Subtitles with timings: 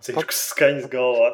[0.00, 1.26] Cirkus skaņas galvā.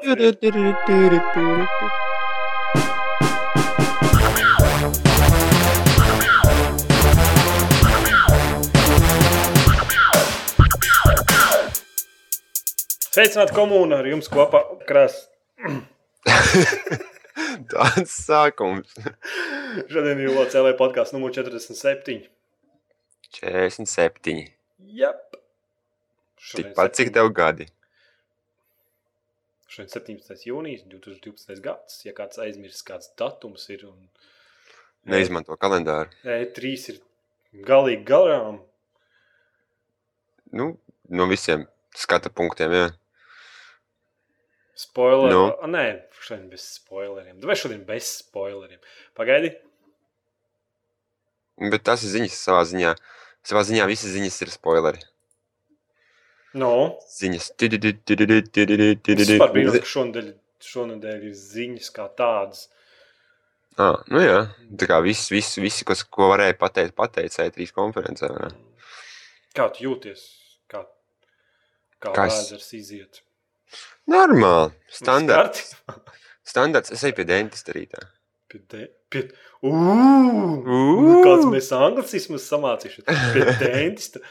[13.14, 15.30] Sveicināti komūna ar jums kopā krāsas.
[17.70, 18.98] Tāds sākums.
[19.94, 22.26] Šodien ir Lotte CLV podkāsts numur 47.
[23.38, 24.56] 47.
[24.78, 25.35] Jep.
[26.36, 27.66] Tikpat cik tev gadi.
[29.66, 30.46] Šodien 17.
[30.46, 31.60] jūnijas 2012.
[31.64, 32.00] gads.
[32.06, 33.98] Ja kāds aizmirst, kāds datums ir un
[35.06, 36.10] Neizmanto kalendāru.
[36.26, 37.00] E3 ir
[37.66, 38.60] galīgi garām.
[40.56, 40.72] Nu,
[41.10, 42.86] no visiem skata punktiem, jā.
[44.76, 45.32] Spoileri.
[45.32, 45.44] Nu?
[45.48, 45.68] No.
[45.72, 45.84] Nē,
[46.20, 47.38] šodien bez spoileriem.
[47.46, 48.82] Vai šodien bez spoileriem?
[49.16, 49.54] Pagaidi.
[51.72, 52.92] Bet tas ir ziņas savā ziņā.
[53.46, 55.00] Savā ziņā visas ziņas ir spoileri.
[56.56, 56.72] No.
[57.12, 57.50] Ziņas.
[57.60, 60.30] Vispār brīnos, ka šonadēļ,
[60.66, 62.66] šonadēļ ir ziņas kā tādas.
[63.76, 64.38] Ah, nu jā,
[64.80, 68.30] tā kā viss, viss, viss kas, ko varēja pateikt, pateica E3 konferencē.
[68.32, 68.48] jā.
[69.56, 70.22] Kā tu jūties?
[70.72, 70.80] Kā,
[72.00, 72.38] kā Kas?
[72.40, 73.20] vēders iziet?
[74.08, 75.74] Normāli, standarts.
[76.46, 78.00] Standarts, es eju pie dentista rītā.
[78.48, 78.86] Pie de...
[79.10, 79.26] Pie...
[79.66, 80.56] Uu!
[80.62, 81.20] Ū!
[81.26, 83.04] Kāds mēs anglicismus samācījuši.
[83.34, 84.22] Pie dentista.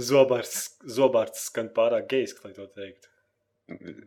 [0.00, 3.10] Zobārts, zobārts skan pārāk gejski, lai to teiktu.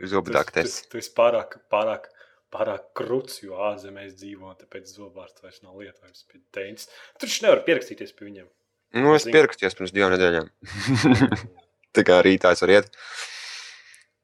[0.09, 0.81] Zobdaktes.
[0.81, 2.09] Tu, tu, tu esi pārāk, pārāk,
[2.53, 6.95] pārāk kruts, jo ārzemēs dzīvo, un tāpēc zobārts vairs nav lietojams pie dentista.
[7.15, 8.47] Tu taču nevar pierakstīties pie viņiem.
[8.99, 9.33] Nu, es Zini.
[9.37, 10.49] pierakstījos pirms divām nedēļām.
[11.97, 12.91] tā kā rītā es varu iet.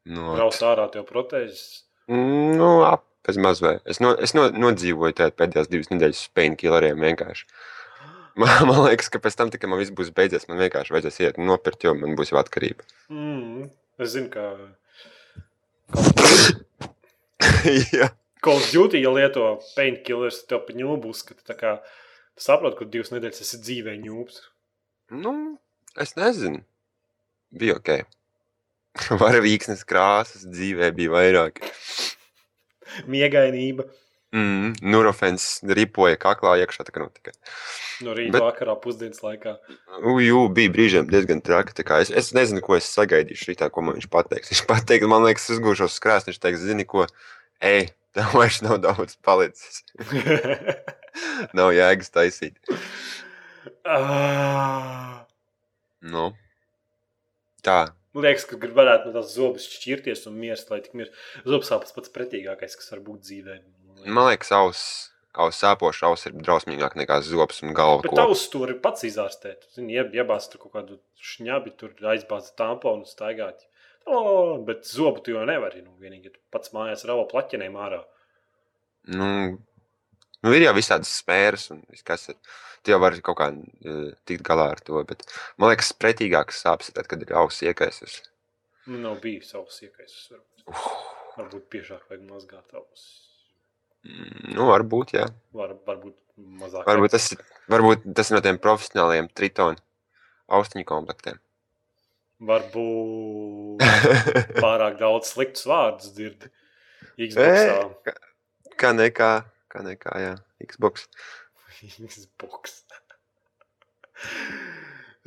[0.09, 1.63] No, Brauc ārā tev protēzes.
[2.11, 3.77] nu, ap, pēc maz vai.
[3.89, 7.49] Es, no, es no, nodzīvoju pēdējās divas nedēļas painkilleriem vienkārši.
[8.39, 11.39] Man, man liekas, ka pēc tam, kad man viss būs beidzies, man vienkārši vajadzēs iet
[11.41, 12.85] nopirkt, jo man būs jau atkarība.
[13.11, 13.67] Mm,
[13.99, 14.43] es zinu, ka
[17.93, 18.07] Jā.
[18.39, 19.43] Call of Duty, ja lieto
[19.75, 21.41] painkillers, tev pa ņūbu uzskata.
[21.49, 24.35] Tā kā tu saproti, ka divas nedēļas esi dzīvē ņūbs.
[25.19, 25.33] Nu,
[25.99, 26.59] es nezinu.
[27.59, 27.89] Bija ok.
[29.21, 31.59] Varavīksnes krāsas dzīvē bija vairāk.
[33.11, 33.83] Miegainība
[34.29, 37.31] Mm, Nurofens ripoja kaklā iekšā, tā kā notika.
[38.05, 39.55] no rīta Bet- vakarā pusdienas laikā.
[40.05, 41.73] Uju, bija brīžiem diezgan traki.
[41.97, 44.51] Es, es nezinu, ko es sagaidīšu rītā, ko man viņš pateiks.
[44.53, 46.29] Viņš pateiks, man liekas, es uzgūšos uz krāsnes.
[46.35, 47.07] Viņš teiks, zini, ko,
[47.59, 49.81] ej, tev vairs nav daudz palicis.
[51.57, 52.61] nav jēgas taisīt.
[53.83, 55.25] Ah,
[56.05, 56.29] Nu,
[57.65, 57.89] tā.
[58.15, 61.13] Liekas, ka varētu no tās zobus šķirties un mirst, lai tik mirst.
[61.45, 63.57] Zobsāpes pats pretīgākais, kas var būt dzīvē.
[64.05, 64.83] Man liekas, auss,
[65.33, 68.03] auss sāpošs auss ir drausmīgāk nekā zops un galva.
[68.05, 69.67] Bet tavs tur ir pats izārstēt.
[69.75, 70.99] Zini, ieb, iebāz tur kaut kādu
[71.31, 73.65] šņabi, tur aizbāz tamponu un staigāt.
[74.09, 75.83] O, bet zobu tu jau nevari.
[75.85, 77.99] Nu, vienīgi tu pats mājās ravo plaķenēm ārā.
[79.13, 79.29] Nu,
[80.41, 82.39] nu, ir jau visādas spēras, un kas ir.
[82.79, 85.01] Tu jau vari kaut kā uh, tikt galā ar to.
[85.07, 85.25] Bet
[85.59, 88.21] man liekas, pretīgākas sāpes ir tad, kad ir auss iekaisis.
[88.87, 90.29] Nu, nav bijis savs iekaisus.
[90.31, 93.03] Varbūt, varbūt biežāk vajag mazgāt tavus.
[94.07, 95.25] Mm, Nu, varbūt, jā.
[95.55, 96.15] Var, varbūt
[96.61, 96.85] mazāk.
[96.87, 97.27] Varbūt tas,
[97.71, 99.79] varbūt tas ir no tiem profesionāliem tritonu
[100.55, 101.39] austiņu komplektiem.
[102.49, 103.83] Varbūt
[104.63, 106.47] pārāk daudz sliktus vārdus dzird.
[107.19, 108.15] Xbox.
[108.79, 109.31] kā nekā,
[109.71, 110.33] kā nekā, jā,
[110.63, 111.09] Xbox.
[111.83, 112.79] Xbox.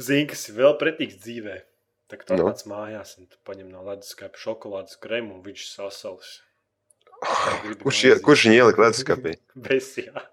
[0.00, 1.59] Zini, kas ir vēl pretīgs dzīvē.
[2.11, 2.49] Tā kā tu Nu?
[2.49, 6.32] atnāc mājās un tu paņem no leduskapa šokolādes krēmu un viņš sasals.
[7.22, 9.37] Kurš, ie, kurš viņu ielika leduskapī?
[9.55, 10.25] Bez jā.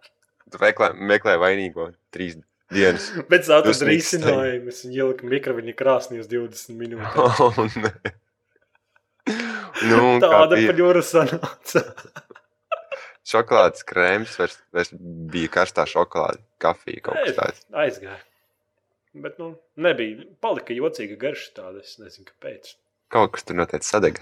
[0.50, 0.62] Tu
[0.98, 2.40] meklē, vainīgo trīs
[2.74, 3.10] dienas.
[3.30, 4.72] Bet es atradu Dusmīgs risinājumu.
[4.74, 7.14] Es viņu ieliku mikroviņa krāsnī uz 20 minūtēm.
[7.46, 7.94] Oh, nē.
[9.92, 11.86] nu, Tāda paļūra sanāca.
[13.30, 14.90] Šokolādes krēms vairs, vairs
[15.30, 17.66] bija karstā šokolāde, kafija kaut kas tāds.
[17.78, 18.18] Aizgāja.
[19.14, 19.52] Bet, nu,
[19.82, 20.26] nebija.
[20.42, 21.86] Palika jocīga garša tāda.
[21.86, 22.74] Es nezinu, kāpēc.
[23.14, 24.22] Kaut kas tur noteikti sadega.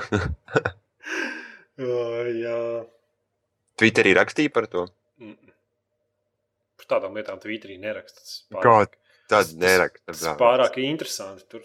[1.80, 2.56] O, jā.
[3.80, 4.82] Twitterī rakstīja par to.
[5.22, 5.36] Mm.
[6.76, 8.20] Par tādām lietām Twitterī neraksta.
[8.20, 8.96] Tas pārāk-
[9.30, 10.04] Tad tas- neraksta.
[10.10, 11.46] Tas pārāk interesanti.
[11.48, 11.62] Tur.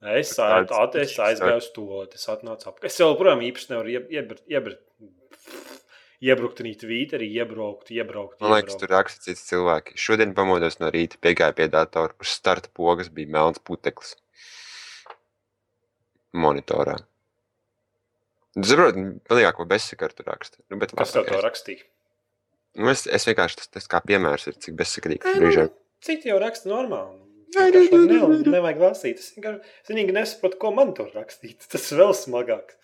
[0.00, 2.86] Es, Par at, es aizgāju uz to, es atnācu apkārt.
[2.88, 4.78] Es joprojām īpaši nevaru ie- iebr- iebr-
[6.24, 8.40] iebraukt arī Twitterī, iebraukt, iebraukt.
[8.40, 8.80] Man liekas, iebraukt.
[8.80, 9.94] tur raksta cits cilvēki.
[10.00, 12.16] Šodien pamodos no rīta, piegāju pie datora.
[12.18, 14.16] Uz starta pogas bija melns puteklis.
[16.34, 16.96] Monitorā.
[18.58, 20.62] Saprotu, pilnībā ko bezsakartu raksta.
[20.72, 21.84] Nu, bet Kas tev to rakstīja?
[22.80, 24.74] nu, es, es vienkārši tas, tas kā piemērs ir, cik
[25.22, 25.70] Nē, tas brīžiem.
[25.70, 27.18] nu, Citi jau raksta normāli.
[27.54, 29.22] Vienkārši man ne, nevajag lasīt.
[29.22, 31.66] Es vienkārši nesaprotu, ko man tur rakstīt.
[31.70, 32.76] Tas ir vēl smagāk.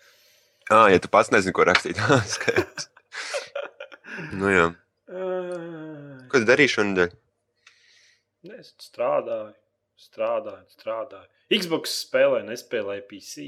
[0.71, 1.99] Ah, ja tu pats nezini, ko rakstīt.
[2.37, 2.89] Skaidrs.
[4.35, 4.67] nu, jā.
[5.07, 7.15] Ko tu darīji šodien?
[8.59, 9.55] Es strādāju,
[9.99, 11.31] strādāju, strādāju.
[11.51, 13.47] Xbox spēlē, nespēlēju PC.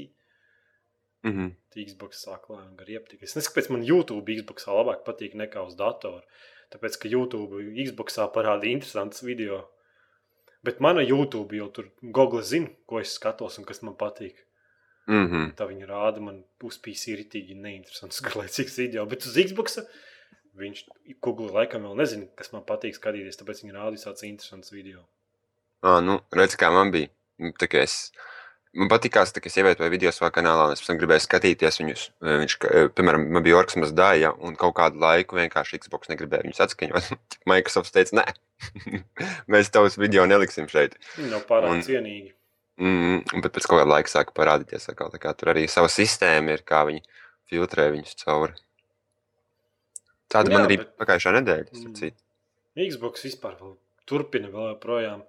[1.23, 1.51] Mhm.
[1.75, 3.23] Xbox sāk lēnām gar ieptikt.
[3.23, 6.23] Es nezinu, kāpēc man YouTube Xbox labāk patīk nekā uz datora.
[6.71, 9.67] Tāpēc, ka YouTube Xbox parāda interesants video.
[10.63, 14.35] Bet mana YouTube jau tur Google zina, ko es skatos un kas man patīk.
[15.07, 15.55] Mhm.
[15.57, 19.05] Tā viņa rāda man uz PC ritīgi neinteresants, garlaicīgs video.
[19.05, 19.79] Bet uz Xbox
[20.59, 20.83] viņš
[21.21, 25.05] Google laikam vēl nezina, kas man patīk skatīties, tāpēc viņa rāda visāds interesants video.
[25.81, 27.09] Ah, nu, redz, kā man bija.
[27.39, 28.11] Nu, tā kā es,
[28.73, 32.03] man patīkās, ka es ievietoju video savā kanālā, un es tam gribēju skatīties viņus.
[32.21, 36.61] Viņš, eh, piemēram, man bija maz dāja, un kaut kādu laiku vienkārši Xbox negribēja viņus
[36.67, 37.09] atskaņot.
[37.49, 38.25] Microsoft teica, nē,
[39.53, 40.95] mēs tavus video neliksim šeit.
[41.17, 42.33] Viņa nav pārāk Un- cienīga.
[42.79, 46.85] Mm, bet pēc kāda laika sāka parādīties, tā kā tur arī sava sistēma ir, kā
[46.87, 47.01] viņi
[47.51, 48.53] filtrē viņus cauri.
[50.31, 51.67] Tāda Jā, man arī bet- pagājušā nedēļa.
[51.73, 51.95] starp Mm.
[51.99, 52.23] citu.
[52.77, 53.75] Xbox vispār vēl
[54.07, 55.23] turpina vēl joprojām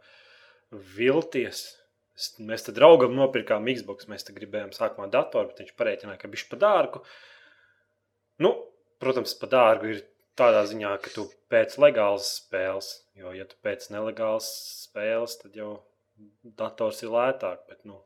[0.95, 1.77] vilties.
[2.45, 4.09] Mēs te draugam nopirkām Xbox.
[4.11, 7.03] Mēs te gribējām sākumā datoru, bet viņš pareiķināja, ka viņš pa dārgu.
[8.41, 8.55] Nu,
[9.03, 10.03] protams, pa dārgu ir
[10.41, 14.49] tādā ziņā, ka tu pēc legālas spēles, jo, ja tu pēc nelegālas
[14.87, 15.73] spēles, tad jau
[16.57, 17.67] dators ir lētāk.
[17.69, 18.01] Bet, nu,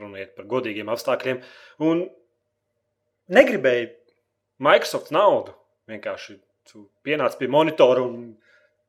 [0.00, 1.40] runiet par godīgiem apstākļiem.
[1.84, 2.06] Un
[3.34, 3.90] negribēju
[4.64, 5.54] Microsoft naudu.
[5.88, 8.36] Vienkārši tu pienāc pie monitora un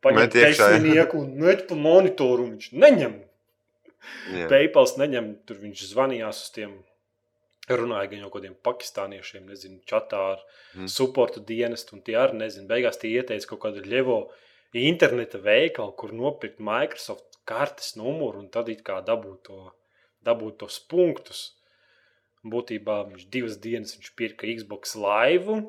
[0.04, 2.46] paņem desmitnieku un met pa monitoru.
[2.46, 3.18] un Viņš neņem.
[4.52, 6.78] PayPal neņem, tur viņš zvanījās uz tiem.
[7.70, 10.40] Runāja gan jau kādiem pakistāniešiem, nezinu, čatā ar
[10.74, 10.88] mm.
[10.90, 12.66] supportu dienestu, un tie arī nezinu.
[12.72, 14.24] Beigās tie ieteica kaut kādu ļevo
[14.74, 19.70] interneta veikalu, kur nopirkt Microsoft kartes numuru un tad it kā dabūt, to,
[20.26, 21.44] dabūt tos punktus.
[22.42, 25.60] Un Būtībā viņš divas dienas viņš pirka Xbox Live.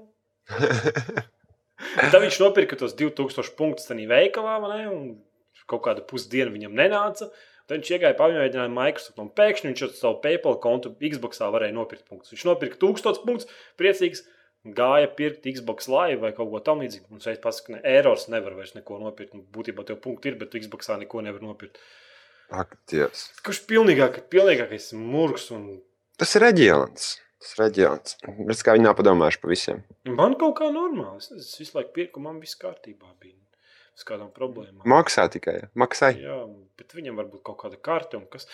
[2.13, 4.83] Tad viņš nopirka tos 2000 punktus tajā veikalā, ne?
[4.93, 7.31] Un kaut kādu pusdienu viņam nenāca.
[7.71, 12.09] Tad viņš iegāja pamēģināja Microsoft, un pēkšņi viņš ar savu PayPal kontu Xboxā varēja nopirkt
[12.11, 12.33] punktus.
[12.35, 13.47] Viņš nopirka 1000 punktus,
[13.79, 14.25] priecīgs,
[14.77, 17.07] gāja pirkt Xbox Live vai kaut ko tamlīdzīgu.
[17.15, 19.39] Un es pasaku, ka ne, erors nevar vairs neko nopirkt.
[19.39, 21.79] Nu, Būtībā tev punkti ir, bet Xboxā neko nevar nopirkt.
[22.51, 23.29] Ak, Dievs.
[23.47, 25.71] Kurš pilnīgāk, pilnīgākais murgs un
[26.21, 27.05] Tas ir reģions.
[27.41, 28.19] Tas reģions.
[28.27, 29.79] Redz, kā viņi nav padomājuši par visiem.
[30.19, 31.23] man kaut kā normāli.
[31.23, 33.40] Es, es visu laiku pirku, man viss kārtībā bija.
[34.01, 34.81] Bez kādām problēmām.
[34.89, 35.59] Maksā tikai.
[35.77, 36.23] Maksāj.
[36.25, 36.37] Jā,
[36.81, 38.47] bet viņam var būt kaut kāda karte un kas.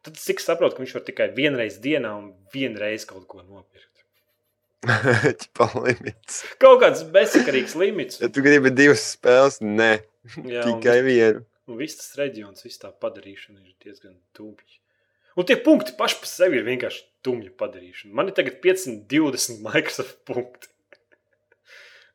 [0.00, 4.00] Tad es saprotu, ka viņš var tikai vienreiz dienā un vienreiz kaut ko nopirkt.
[5.42, 6.40] Ķipa limits.
[6.60, 8.22] Kaut kāds bezsakarīgs limits.
[8.24, 9.90] Ja tu gribi divas spēles, nē,
[10.40, 11.44] Jā, un, tikai vienu.
[11.68, 14.80] un viss tas reģions, viss tā padarīšana ir diezgan tumja.
[15.36, 18.12] Un tie punkti paši par sevi ir vienkārši tumja padarīšana.
[18.16, 20.72] Man ir tagad 520 Microsoft punkti.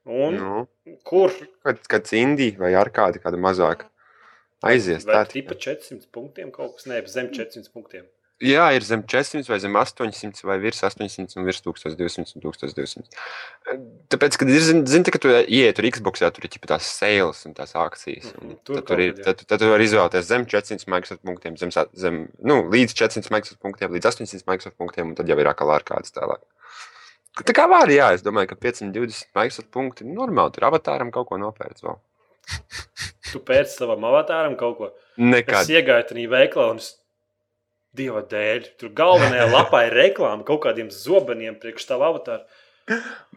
[0.09, 0.67] Un Nu,
[1.05, 1.29] kur?
[1.65, 3.85] kāds, kāds indī vai ar kādu, kādu mazāku.
[4.65, 5.05] Aizies.
[5.07, 6.87] Tā, tipa 400 punktiem kaut kas?
[6.89, 8.07] Nē, zem 400 punktiem.
[8.39, 13.07] jā, ir zem 400 vai zem 800 vai virs 800 un virs 1200 un 1200.
[14.11, 17.53] Tāpēc, kad ir, zini, zin, ka tu ieiet tur Xbox, tur ir tās sales un
[17.57, 18.31] tās akcijas.
[18.39, 19.33] Un Mhm, tur tad, tur ir, kad, jā.
[19.35, 23.59] tad, tad tu vari izvēlēties zem 400 Microsoft punktiem, zem, zem nu, līdz 400 Microsoft
[23.61, 26.39] punktiem, līdz 800 Microsoft punktiem, un tad jau ir atkal ar kādas tālāk.
[27.45, 30.53] Tā kā var, jā, es domāju, ka 520 Microsoft punkti ir normāli.
[30.55, 31.99] Tur avatāram kaut ko nopērts vēl.
[33.29, 34.89] Tu pēc savam avatāram kaut ko.
[35.21, 35.61] Nekad.
[35.63, 36.93] Es iegāju tajā veikalā un es
[37.95, 38.71] dieva dēļ.
[38.81, 42.43] Tur galvenajā lapā ir reklāma kaut kādiem zobeniem priekš tā avatāra.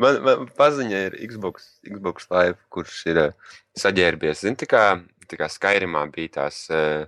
[0.00, 4.46] Man, man paziņa ir Xbox, Xbox Live, kurš ir uh, saģērbies.
[4.46, 4.84] Zini, tā kā,
[5.28, 7.04] tā kā Skyrimā bija tās, uh,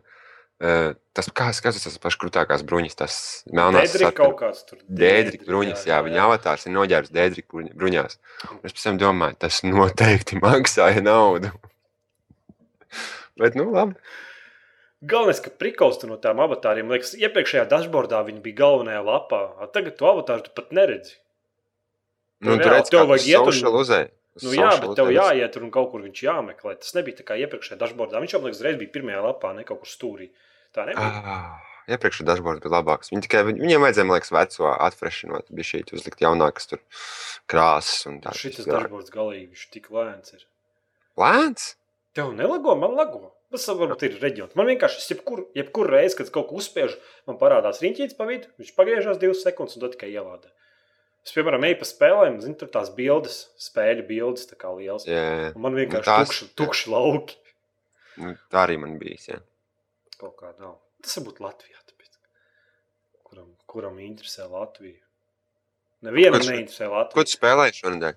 [0.58, 3.16] tas, kā, kas tas pašas krūtākās bruņas, tas
[3.52, 4.78] melnās Dēdri kaut kāds tur.
[4.88, 8.18] Dēdrika bruņas, jā, viņa avatārs ir noģērbs dēdrika bruņās.
[8.50, 11.50] Un Es pēc tam domāju, tas noteikti maksāja naudu.
[13.40, 13.98] Bet, nu, labi.
[15.04, 19.40] Galvenais, ka prikals no tām avatāriem, liekas, iepriekšējā dashboardā viņi bija galvenajā lapā.
[19.60, 21.18] A Tagad to avatāru tu pat neredzi.
[22.44, 24.00] Nu, Reāli, tur redz, tev vajag iet un- uzē.
[24.42, 26.74] Nu, jā, bet tev jāiet un kaut kur viņš jāmeklē.
[26.82, 28.22] Tas nebija tā kā iepriekšējā dashboardā.
[28.22, 30.26] Viņš jau, man liekas, reiz bija pirmajā lapā, ne kaut kur stūrī.
[30.74, 31.20] Tā nebija.
[31.22, 33.12] Ah, iepriekšējā dashboards bija labāks.
[33.12, 36.74] Viņi tikai, viņiem vajadzēja, man liekas, veco atfrešinot, bija šī uzlikt jaunākas
[37.50, 38.02] krāsas.
[38.40, 40.42] Šis dashboards galīgi, viņš tik lēns ir.
[41.20, 41.70] Lēns?
[42.18, 43.30] Tev nelago, man lago.
[43.54, 44.56] Tas varbūt ir reģions.
[44.58, 46.98] Man vienkārši jebkur, jebkur reizi, kad kaut ko uzspiežu,
[47.30, 50.50] man parādās riņķītis pa vidu, viņš pagriežās divas sekundes un tad tikai ielādē.
[51.24, 55.06] Es, piemēram, eju pa spēlēm, zinu, tur tās bildes, spēļu bildes, tā kā liels.
[55.08, 57.36] Jā, Un man vienkārši tās- tukši, tukši lauki.
[58.20, 59.16] nu, tā arī man bija.
[59.28, 59.38] Jā.
[60.20, 60.76] Kaut kā nav.
[61.02, 61.80] Tas var būt Latvijā.
[61.88, 62.18] Tāpēc.
[63.24, 65.00] Kuram, kuram interesē Latvija?
[66.04, 67.24] Nevienam Ko neinteresē Ko Latvija.
[67.24, 68.14] tu spēlēji šonadēļ?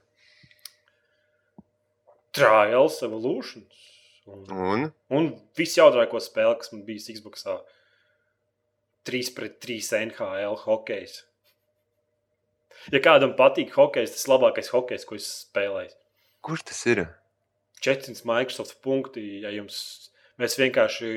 [2.33, 3.83] Trials, Evolutions.
[4.27, 4.93] Un, Un?
[5.09, 7.45] un visjautrāko spēli, kas man bija Xbox.
[9.07, 9.79] 3 pret 3
[10.11, 11.21] NHL hokejs.
[12.93, 15.95] Ja kādam patīk hokejs, tas labākais hokejs, ko es spēlēju.
[16.45, 17.03] Kurš tas ir?
[17.83, 19.79] 400 Microsoft punkti, ja jums
[20.41, 21.11] mēs vienkārši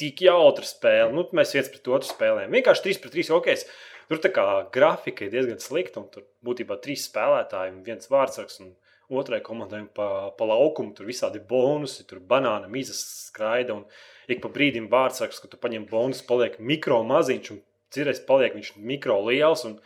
[0.00, 2.54] tik jautri spēlējam, nu, mēs viens pret otru spēlējam.
[2.58, 3.66] Vienkārši 3 pret 3 hokejs.
[4.10, 8.58] Tur tā kā grafika ir diezgan slikta, un tur būtībā trīs spēlētāji un viens vārdsargs.
[8.60, 8.74] Un
[9.20, 13.00] otrai komandai pa, pa laukumu tur visādi bonusi, tur banāna mizas
[13.30, 13.78] skraida.
[13.78, 13.86] Un
[14.28, 17.62] ik pa brīdim vārdsargs, ka tu paņem bonus, paliek mikro maziņš, un
[17.94, 19.64] cirēs paliek viņš mikro liels.
[19.68, 19.78] Un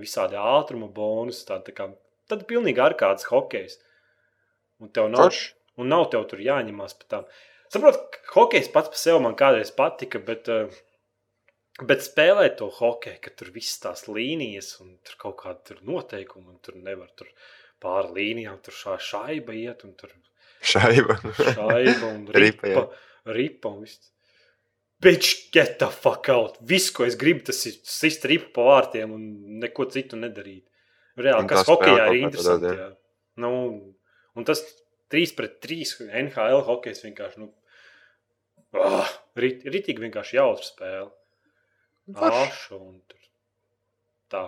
[0.00, 1.44] visādi ātruma bonusi.
[1.48, 1.88] Tā, tā kā,
[2.30, 3.78] tad ir pilnīgi ārkārtas hokejs.
[4.82, 5.52] Un tev nav, Forši.
[5.80, 7.28] un nav tev tur jāņemās par tām.
[7.72, 8.02] Saprotu,
[8.34, 10.68] hokejs pats par sevi man kādreiz patika, bet, eh,
[11.82, 16.58] bet spēlēt to hokeju, ka tur viss tās līnijas un tur kaut kāda noteikuma, un
[16.62, 17.30] tur nevar tur
[17.82, 20.12] pāri līnijām, tur šā šaiba iet, un tur
[20.64, 21.18] Šaiba.
[21.36, 22.84] šaiba un Ripa, ripa,
[23.26, 24.10] ripa un viss.
[25.04, 26.56] Bitch, get the fuck out.
[26.64, 29.24] Viss, ko es gribu, tas ir sist ripu pa vārtiem un
[29.60, 30.64] neko citu nedarīt.
[31.20, 32.70] Reāli, Un kas kaut ir interesanti.
[32.72, 32.86] jā.
[32.88, 32.88] Jā.
[33.44, 33.50] Nu,
[34.34, 34.62] un tas
[35.12, 37.50] 3 pret 3 NHL hokejs vienkārši, nu,
[38.80, 41.10] ah, rit, ritīgi vienkārši jautri spēle.
[42.14, 43.20] Aša un tur
[44.32, 44.44] tā.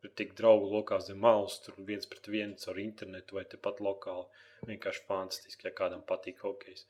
[0.00, 4.26] Tur tik draugu lokā zem malas, tur viens pret vienu caur internetu vai tepat lokāli.
[4.68, 6.86] Vienkārši fantastiski, ja kādam patīk hokejs.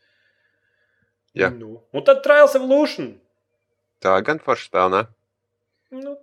[1.38, 1.50] Jā.
[1.54, 3.14] Nu, un tad Trials Evolution.
[4.02, 6.00] Tā gan forša spēle, ne?
[6.02, 6.16] Nu,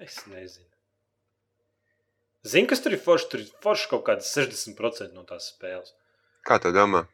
[0.00, 0.68] es nezinu.
[2.48, 3.28] Zini, kas tur ir forši?
[3.32, 5.92] Tur ir forši kaut kāds 60% no tās spēles.
[6.48, 7.04] Kā tu domā?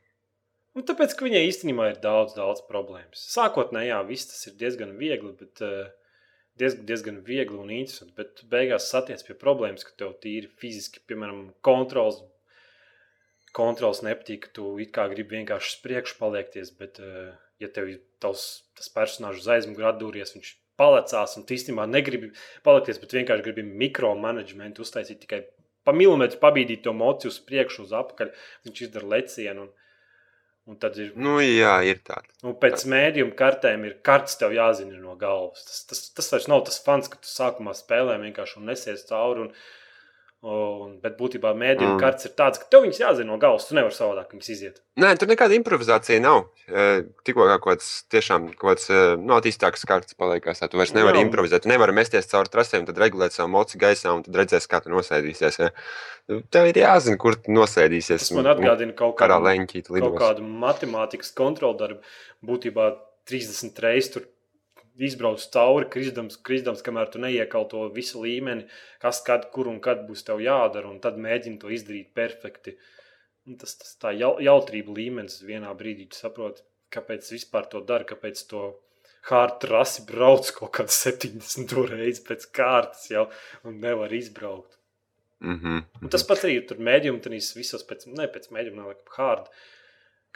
[0.77, 3.25] Nu, tāpēc, ka viņai īstenībā ir daudz, daudz problēmas.
[3.33, 5.89] Sākotnēji, jā, viss tas ir diezgan viegli, bet eh,
[6.61, 8.15] diezgan, diezgan viegli un interesanti.
[8.19, 12.21] Bet beigās satiec pie problēmas, ka tev tīri fiziski, piemēram, kontrols,
[13.57, 17.33] kontrols nepatīk, tu it kā gribi vienkārši uz priekšu paliekties, bet, eh,
[17.63, 18.47] ja tev ir tavs,
[18.77, 22.33] tas personāžs uz aizmuguri atdūries, viņš palecās un tu īstenībā negribi
[22.67, 25.47] palikties, bet vienkārši gribi mikromanagementu uztaisīt tikai
[25.87, 28.33] pa milimetru pabīdīt to mociju uz priekšu, uz apakaļ.
[28.67, 29.67] Viņš izdara lecienu.
[29.67, 29.73] Un,
[30.67, 32.27] un tad ir Nu, jā, ir tāda.
[32.47, 35.65] Un pēc mēdījuma kartēm ir kartes, tev jāzina no galvas.
[35.69, 39.47] Tas, tas, tas vairs nav tas fans, ka tu sākumā spēlē vienkārši un nesies cauri.
[39.47, 39.55] Un,
[40.47, 41.97] un, bet būtībā mēdījuma Mm.
[41.97, 42.03] mm.
[42.03, 43.67] kartes ir tādas, ka tev viņas jāzina no galvas.
[43.67, 44.81] Tu nevari savādāk viņas iziet.
[45.03, 46.45] Nē, tur nekāda improvizācija nav.
[46.69, 50.95] Eh, Tikko kā kaut kāds tiešām kaut kāds eh, no attīstāks kārtas paliekās, tu vairs
[50.95, 51.27] nevari Jā.
[51.27, 51.67] improvizēt.
[51.67, 54.95] Tu nevari mesties cauri trasēm, tad regulēt savu moci gaisā un tad redzēs, kā tu
[54.95, 55.59] nosēdīsies.
[55.59, 55.73] Ja.
[56.29, 58.29] Nu, Tev ir jāzina, kur tu nosēdīsies.
[58.29, 59.67] Tas man atgādina kaut kādu,
[59.99, 62.01] kaut kādu matemātikas kontrolu darbu.
[62.47, 62.95] Būtībā
[63.27, 64.23] 30 reizes tur
[64.99, 68.67] izbrauc cauri, krizdams, krizdams, kamēr tu neiekal to visu līmeni,
[69.03, 72.77] kas, kad, kur un kad būs tev jādara, un tad mēģini to izdarīt perfekti.
[73.47, 78.07] Un Tas, tas tā jau, jautrība līmenis vienā brīdī, tu saproti, kāpēc vispār to dara,
[78.09, 78.73] kāpēc to
[79.29, 83.27] hard trasi brauc kaut kādā 70 reizes pēc kārtas jau
[83.67, 84.79] un nevar izbraukt.
[85.41, 85.83] Mm -hmm.
[86.03, 89.51] Un tas pats arī tur mēdījumā, tad visos pēc, ne pēc mēdījuma, nelika hard.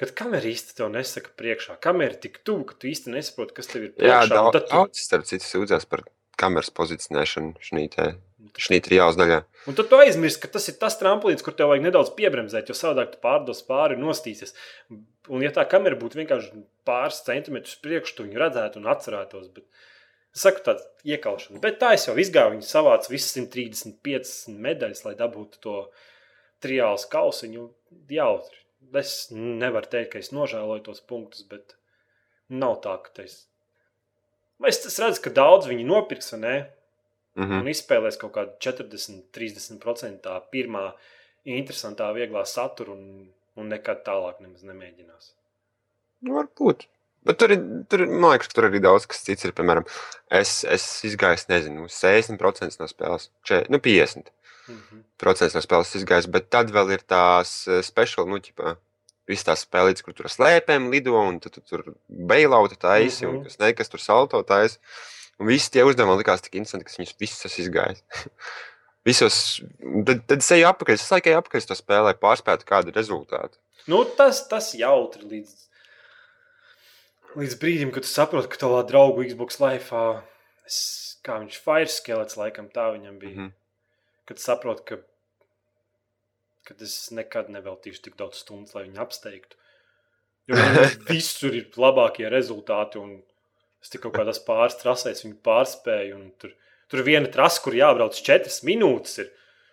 [0.01, 3.69] Kad kamera īsti tev nesaka priekšā, kamera ir tik tuvu, ka tu īsti nesaproti, kas
[3.69, 4.23] tev ir Jā, priekšā.
[4.25, 6.07] un daudz, tad tu- daudz starp citu sūdzās par
[6.41, 7.61] kameras pozicionēšanu
[8.57, 9.43] šī trijās daļā.
[9.69, 12.77] Un tad tu aizmirsti, ka tas ir tas tramplīns, kur tev vajag nedaudz piebremzēt, jo
[12.79, 14.55] savādāk tu pārdos pāri un nostīsies.
[15.29, 19.51] Un, ja tā kamera būtu vienkārši pāris centimetrus priekšā, tu viņu redzētu un atcerētos.
[19.55, 19.65] Bet,
[20.35, 21.61] es saku, tāda iekaušana.
[21.61, 22.57] Bet tā es jau izgāju.
[22.57, 25.77] Viņi savāca visas 135 medaļas, lai dabūtu to
[26.65, 27.69] trijāls kausiņu.
[28.11, 28.57] Jautri.
[29.01, 31.77] Es nevaru teikt, ka es nožēloju tos punktus, bet
[32.51, 33.45] nav tā, ka es.
[34.67, 36.55] Es, es redzu, ka daudz viņi nopirks, vai ne?
[37.39, 37.61] Mm -hmm.
[37.63, 40.93] un izspēlēs kaut kādu 40, 30% tā pirmā
[41.45, 45.31] interesantā, vieglā satura, un, un nekad tālāk nemaz nemēģinās.
[46.27, 46.89] Varbūt.
[47.23, 49.53] Bet tur, ir, tur, man liekas, ka tur arī daudz kas cits ir.
[49.53, 49.85] Piemēram,
[50.41, 54.33] es, es izgāju, nezinu, 60% no spēles, če, nu, 50%
[54.71, 55.03] Mhm.
[55.55, 58.77] no spēles izgājis, bet tad vēl ir tās eh, speciāli, nu, ķipā,
[59.29, 63.45] visas tās spēlītas, kur tur slēpēm lido, un tu, tu tur beilauta taisi, un Mhm.
[63.45, 64.79] kas ne, kas tur salto taisi.
[65.41, 68.03] Un visi tie uzdevumi likās tik interesanti, ka viņus visus esmu izgājis.
[69.09, 69.63] Visos,
[70.05, 73.57] tad, tad es eju apakaļ, es laikai apakaļ to spēlē, pārspētu kādu rezultātu.
[73.89, 75.55] Nu, tas, tas jautri līdz,
[77.41, 80.03] līdz brīdim, kad tu saproti, ka tavā draugu Xbox Live,
[80.69, 83.37] es, kā viņš Fire Skelets, laikam tā viņam bija.
[83.39, 83.49] Mhm.
[84.31, 85.01] Kad saproti, ka,
[86.71, 89.59] kad es nekad neveltīšu tik daudz stundu, lai viņu apsteigtu.
[90.51, 90.61] Jo
[91.11, 93.03] visur ir labākie rezultāti.
[93.03, 93.19] Un
[93.83, 96.17] es tikai kaut kādās pāris trasēs viņu pārspēju.
[96.21, 96.55] un Tur,
[96.93, 99.33] tur viena trasa, kur jābrauc četras minūtes, ir.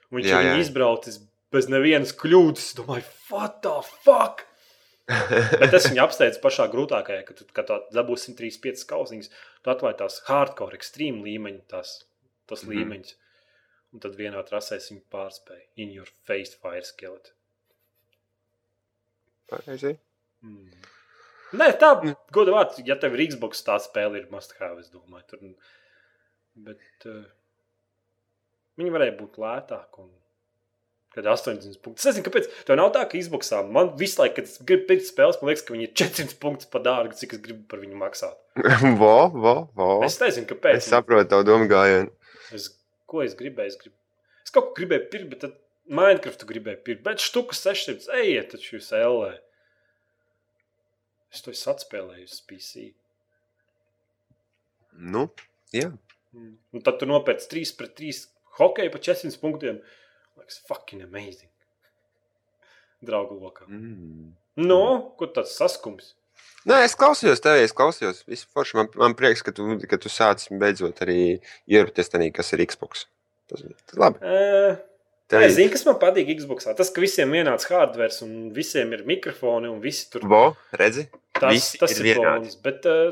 [0.10, 0.52] un Viņš Jā, ir jā.
[0.56, 1.22] viņu izbraucis
[1.54, 2.72] bez nevienas kļūdas.
[2.72, 4.46] Es domāju, what the fuck?
[5.62, 9.32] Bet es viņu apsteidzu pašā grūtākajā, kad kad tu dabūsi 135 kausiņas.
[9.64, 11.94] Tu atklāji tās hardcore, ekstrēma līmeņa, tās,
[12.50, 12.72] tos mm.
[12.72, 12.82] -hmm.
[12.82, 13.16] līmeņus.
[13.96, 15.66] Un tad vienā trasē viņu pārspēju.
[15.84, 17.34] In your face, fire skeleton.
[19.48, 19.96] Pareizi.
[20.44, 20.88] Mm.
[21.58, 21.94] Nē, tā,
[22.36, 25.24] godā vārds, ja tev ir Xbox, tā spēle ir must have, es domāju.
[25.32, 25.46] Tur,
[26.68, 27.24] bet uh,
[28.82, 30.04] viņi varēja būt lētāki.
[30.04, 30.12] Un,
[31.18, 32.04] kad 80 punktus.
[32.04, 32.50] Es nezinu, kāpēc.
[32.68, 35.64] Tev nav tā, ka Xboxā man visu laiku, kad es gribu pirkt spēles, man liekas,
[35.66, 38.38] ka viņi ir 400 punktus par dārgu, cik es gribu par viņu maksāt.
[39.02, 39.88] Vo, vo, vo.
[40.06, 40.82] Es nezinu, kāpēc.
[40.82, 42.12] Es saprotu tavu domu gājienu.
[42.54, 42.70] Es,
[43.10, 43.74] ko es gribēju?
[43.74, 43.96] Es, grib...
[44.46, 47.04] es kaut ko gribēju pirkt, bet tad Minecraftu gribēju pirkt.
[47.06, 49.34] Bet štuka 600, ejiet, taču jūs LE.
[51.32, 52.90] Es to esmu atspēlējis PC.
[54.98, 55.28] Nu,
[55.76, 55.92] jā.
[56.36, 56.56] Mm.
[56.76, 58.26] Un tad tu nopērci 3 pret 3
[58.58, 59.80] hokeju pa 400 punktiem.
[60.40, 61.52] Liekas, fucking amazing.
[63.06, 63.68] Draugu lokā.
[63.70, 64.34] Mm.
[64.58, 64.82] No,
[65.20, 66.16] ko tāds saskums?
[66.68, 68.26] Nē, es klausījos tevi, es klausījos.
[68.56, 71.38] Forši man, man prieks, ka tu, ka tu sāc beidzot arī
[71.72, 73.06] ierūpties tajā, kas ir Xbox.
[73.48, 74.20] Tas ir labi.
[74.20, 74.76] Uh,
[75.32, 76.68] Tev es zinu, kas man patīk Xbox.
[76.76, 80.44] Tas, ka visiem vienāds hardware un visiem ir mikrofoni un visi tur Vo,
[80.80, 81.08] redzi?
[81.36, 82.56] Tas, Visi tas ir ir bonus.
[82.64, 83.12] Bet uh,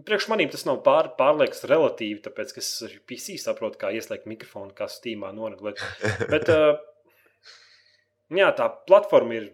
[0.00, 2.70] priekš manīm tas nav pār, pārliekas relatīvi, tāpēc es
[3.08, 5.80] PC saprotu, kā ieslēgt mikrofonu, kā Steamā noregulēt.
[6.32, 6.80] Bet uh,
[8.32, 9.50] jā, tā platforma ir.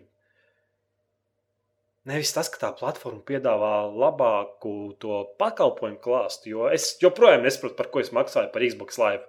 [2.08, 7.90] Nevis tas, ka tā platforma piedāvā labāku to pakalpojumu klāstu, jo es joprojām nesaprotu, par
[7.92, 9.26] ko es maksāju par Xbox Live.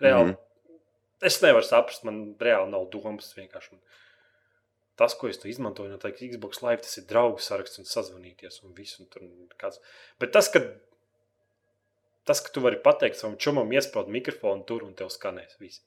[0.00, 0.36] Reāli, mm.
[0.36, 0.46] -hmm.
[1.20, 3.32] Es nevaru saprast, man reāli nav domas.
[3.36, 3.76] Vienkārši.
[5.00, 8.62] Tas, ko es tu izmantoju, no tā Xbox Live, tas ir draugu saraksts un sazvanīties
[8.64, 9.00] un viss.
[9.00, 9.26] Un tur
[9.60, 9.80] kāds...
[10.20, 10.62] Bet tas, ka,
[12.28, 15.84] tas, ka tu vari pateikt savam čomam, iesprāst mikrofonu tur un tev skanēs viss.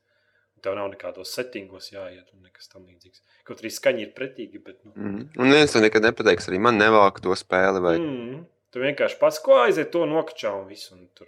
[0.63, 3.19] Tev nav nekādos settingos jāiet un nekas tam līdzīgs.
[3.43, 4.77] Kaut arī skaņa ir pretīga, bet.
[4.87, 5.23] Nu, Mm.
[5.43, 7.81] Un viens to nekad nepateiks, arī man nevāk to spēli.
[7.83, 7.97] Vai...
[7.99, 10.91] mm, tu vienkārši pats ko aiziet, to nokačā un viss.
[10.95, 11.27] Un tur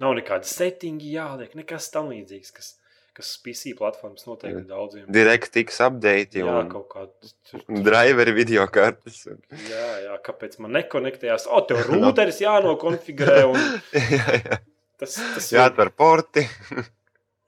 [0.00, 2.70] nav nekāda settingi jāliek, nekas tam līdzīgs, kas,
[3.12, 5.04] kas PC platformas noteikti daudziem.
[5.12, 7.32] DirectX update Jā, un kaut kāda.
[7.68, 9.20] driveri video kartes.
[9.28, 9.42] Un...
[9.68, 11.44] Jā, jā, kāpēc man nekonektējās?
[11.52, 13.42] O, tev rūteris jānokonfigurē.
[13.52, 13.60] Un
[14.16, 14.62] jā, jā.
[15.02, 16.46] tas, tas Jāatver porti.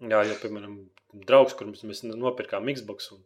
[0.05, 0.77] Jā, jo, piemēram,
[1.29, 3.13] draugs, kur mēs, nopirkām Xbox.
[3.15, 3.23] Un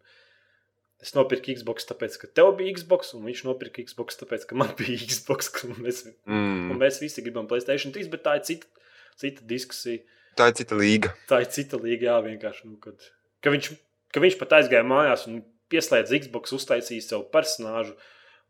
[1.03, 4.73] es nopirku Xbox, tāpēc, ka tev bija Xbox, un viņš nopirka Xbox, tāpēc, ka man
[4.81, 5.53] bija Xbox.
[5.69, 6.79] un Mēs, un Mm.
[6.83, 8.67] mēs visi gribam Playstation 3, bet tā ir cita,
[9.21, 10.03] cita diskusija.
[10.39, 11.15] Tā ir cita līga.
[11.31, 12.69] Tā ir cita līga, jā, vienkārši.
[12.71, 13.09] Nu, kad,
[13.43, 13.73] ka, viņš,
[14.15, 15.41] ka viņš pat aizgāja mājās un
[15.73, 17.97] pieslēdz Xbox, uztaisīja savu personāžu,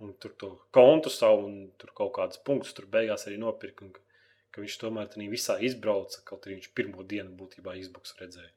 [0.04, 3.86] un tur to kontu savu, un tur kaut kādus punktus tur beigās arī nopirka.
[3.88, 4.00] Un, ka,
[4.54, 8.52] ka viņš tomēr tādā visā izbrauca, kaut arī viņš pirmo dienu būtībā Xbox redzēja.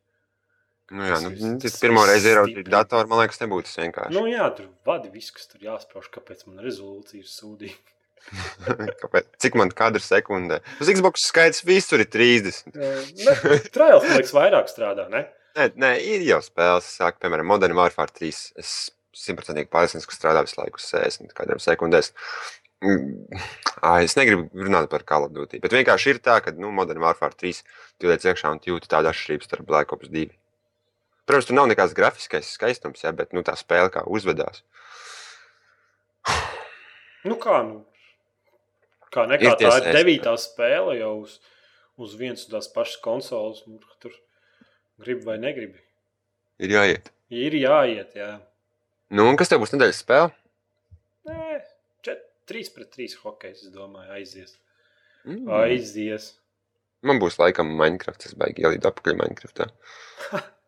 [0.92, 4.16] Nu, jā, nu, tas pirmo reizi ieraudzīt datoru, man liekas, nebūtu tas vienkārši.
[4.18, 7.96] Nu, jā, tur vadi viss, kas tur jāsprāž, kāpēc man rezolūcija ir sūdīga.
[9.02, 9.30] Kāpēc?
[9.42, 10.60] Cik man kadra sekundē?
[10.84, 12.76] Uz Xbox skaits visur ir 30.
[13.74, 15.26] Trials, man liekas, vairāk strādā, ne?
[15.58, 18.44] Nē, nē ir jau spēles, sāk, piemēram, Modern Warfare 3.
[18.62, 18.76] Es
[19.18, 22.14] simtprocentīgi pārliecināts, ka strādā visu laiku uz 60 kādiem sekundēs.
[22.82, 23.42] Mm,
[23.84, 27.04] ā, Es negribu runāt par Call of Duty, bet vienkārši ir tā, ka nu, Modern
[27.04, 27.60] Warfare 3
[28.02, 30.30] tu liec iekšā un jūti tādu atšķirību starp Black Ops 2.
[31.32, 34.66] Protams, tur nav nekāds grafiskais skaistums, ja, bet nu, tā spēle kā uzvedās.
[37.24, 37.86] Nu, kā, nu,
[39.16, 41.38] kā nekā Ir tā ir devītā spēle jau uz,
[41.96, 43.64] uz vienas un tās pašas konsoles.
[43.64, 44.12] Nu, tur
[45.00, 45.80] gribi vai negribi.
[46.60, 47.12] Ir jāiet.
[47.32, 48.32] Ir jāiet, jā.
[49.16, 50.36] Nu, un kas tev būs nedēļas spēle?
[51.32, 51.62] Nē,
[52.52, 54.58] 3 pret 3 hokejs, es domāju, aizies.
[55.24, 55.46] Mm.
[55.64, 56.34] Aizies.
[57.08, 59.72] Man būs laikam Minecraft, es baigi ielīdu apakaļ Minecraftā.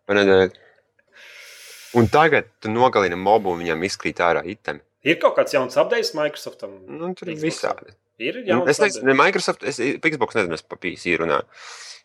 [1.94, 4.82] Un tagad tu nogalini mobu un viņam izkrīt ārā itemi.
[5.06, 6.78] Ir kaut kāds jauns updates Microsoftam.
[6.88, 7.94] Nu, tur ir visādi.
[8.24, 11.46] Ir jauns es nezinu, ne Microsoft, es Xbox nezinu, es pa PC runāju.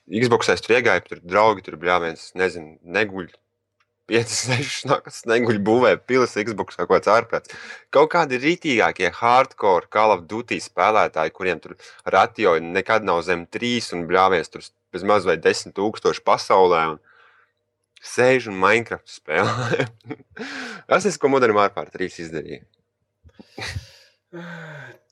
[0.09, 3.29] Xbox es tur iegāju, tur draugi, tur bija viens, nezinu, neguļ.
[4.09, 7.53] 5, 6 naktas neguļ būvē pilis Xbox kaut kāds ārprāts.
[7.93, 11.77] Kaut kādi rītīgākie hardcore Call of Duty spēlētāji, kuriem tur
[12.09, 16.87] ratio nekad nav zem 3 un bļāvies tur bez maz vai 10 tūkstoši pasaulē.
[16.95, 16.99] Un
[18.05, 19.87] sēž un Minecraft spēlē.
[20.91, 22.65] Tas ir, ko Modern Warfare 3 izdarīja.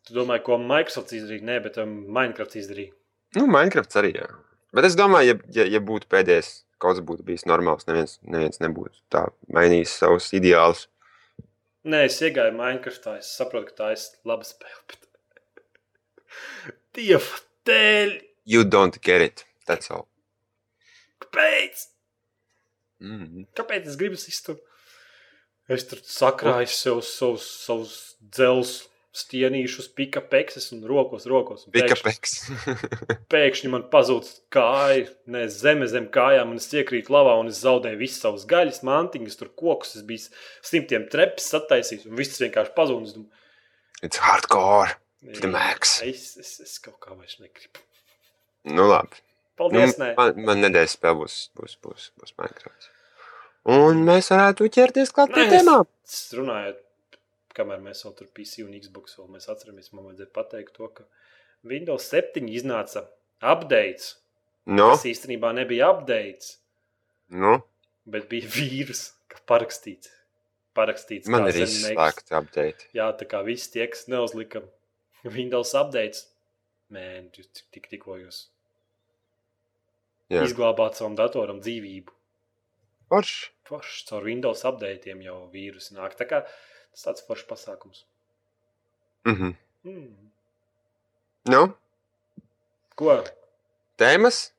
[0.07, 1.46] Tu domā, ko Microsoft izdarīja?
[1.49, 2.94] Nē, bet um, Minecraft izdarīja.
[3.38, 4.12] Nu, Minecraft arī.
[4.20, 4.29] Jā.
[4.77, 8.61] Bet es domāju, ja, ja, ja būtu pēdējais, kaut kas būtu bijis normāls, neviens, neviens
[8.62, 10.87] nebūtu tā mainījis savus ideālus.
[11.87, 13.16] Nē, es iegāju Minecraftā.
[13.22, 14.81] Es saprotu, ka tā ir laba spēle.
[14.90, 15.11] Bet...
[16.99, 18.16] Dieva dēļ!
[18.46, 19.44] You don't get it.
[19.66, 20.07] That's all.
[21.22, 21.88] Kāpēc?
[23.02, 23.46] Mm.
[23.56, 24.62] Kāpēc es gribu izturēt?
[25.68, 28.85] Es tur sakrāju sev savus, savus dzelzs
[29.16, 31.64] stienīšus, pikapekses un rokos, rokos.
[31.66, 32.35] Un pēkšņi, Pikapeks.
[33.32, 37.98] pēkšņi man pazūd kāja, ne zeme zem kājām, un es iekrītu lavā, un es zaudēju
[38.02, 39.96] visas savas gaļas, mantiņas, tur kokus.
[39.98, 40.28] Es biju
[40.68, 43.24] simtiem trepes sataisījis, un viss vienkārši pazūd.
[44.04, 44.98] It's hardcore.
[45.24, 47.82] "Nē, the max." Es, es, es kaut kā vairs negribu.
[48.68, 49.16] Nu, labi.
[49.57, 50.11] Nu, Paldies, nē.
[50.19, 52.88] man, man nedēļas spēle būs, būs, būs, būs Minecraft.
[53.73, 55.87] Un mēs varētu ķerties klāt pie tēmām.
[56.05, 56.75] Es runāju,
[57.57, 61.07] kamēr mēs vēl tur PC un Xbox vēl mēs atceramies, man vajadzēja pateikt to, ka
[61.66, 63.07] Windows 7 iznāca
[63.40, 64.19] updates.
[64.66, 66.59] Nu, Tas īstenībā nebija updates,
[67.33, 67.55] nu,
[68.05, 70.11] bet bija vīrus, kas parakstīts.
[70.77, 72.90] parakstīts man ir izslēgts update.
[72.92, 74.61] Jā, tā kā viss tie, kas neuzlika
[75.25, 76.27] Windows updates,
[76.92, 78.45] tik, tik, tikko jūs
[80.33, 80.43] Jā.
[80.47, 82.11] izglābāt savam datoram dzīvību.
[83.12, 83.51] Forši.
[83.69, 86.17] Forši caur Windows updatiem jau vīrusi nāk.
[86.19, 88.05] Tā kā tas tāds foršs pasākums.
[89.27, 89.55] Mhm.
[89.87, 90.31] Mm.
[91.47, 91.62] Nu,
[92.99, 93.21] Ko?
[93.99, 94.51] tēmas?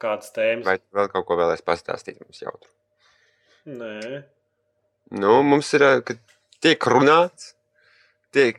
[0.00, 0.66] Kādas tēmas?
[0.68, 2.68] Vai vēl kaut ko vēlēs pastāstīt mums jautru?
[3.66, 4.24] Nē,
[5.14, 6.16] Nu, mums ir, ka
[6.60, 7.52] tiek runāts,
[8.34, 8.58] tiek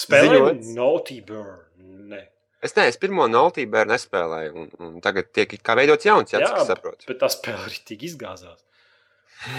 [0.00, 0.70] spēlējot Ziņots.
[0.78, 1.60] Naughty Burn.
[2.08, 2.22] Nē.
[2.64, 6.62] Es neesmu pirmo Naltībēru nespēlēju, un, un tagad tiek kā veidots jauns, jā, Jā, cik
[6.62, 7.08] es saprotu.
[7.10, 8.62] Bet tā spēle arī tik izgāzās.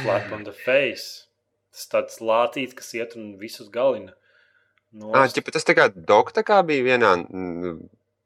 [0.01, 1.27] Flat on the face.
[1.75, 4.15] Tas tāds lācīts, kas iet un visus galina.
[4.95, 7.75] No, Ā, ķipa, tas tā kā dok, tā kā bija vienā mm,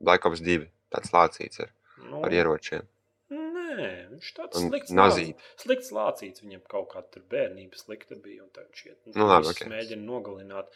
[0.05, 1.71] Black Ops 2, tāds lācīts ar,
[2.05, 2.85] nu, ar ieročiem.
[3.33, 4.93] Nē, viņš tāds slikts.
[4.95, 5.43] nazīt.
[5.61, 6.41] Slikts lācīts.
[6.45, 8.45] Viņam kaut kā tur bērnība slikta bija.
[8.45, 9.69] Un tagad šie Nu, labi, visus ok.
[9.73, 10.71] mēģina nogalināt.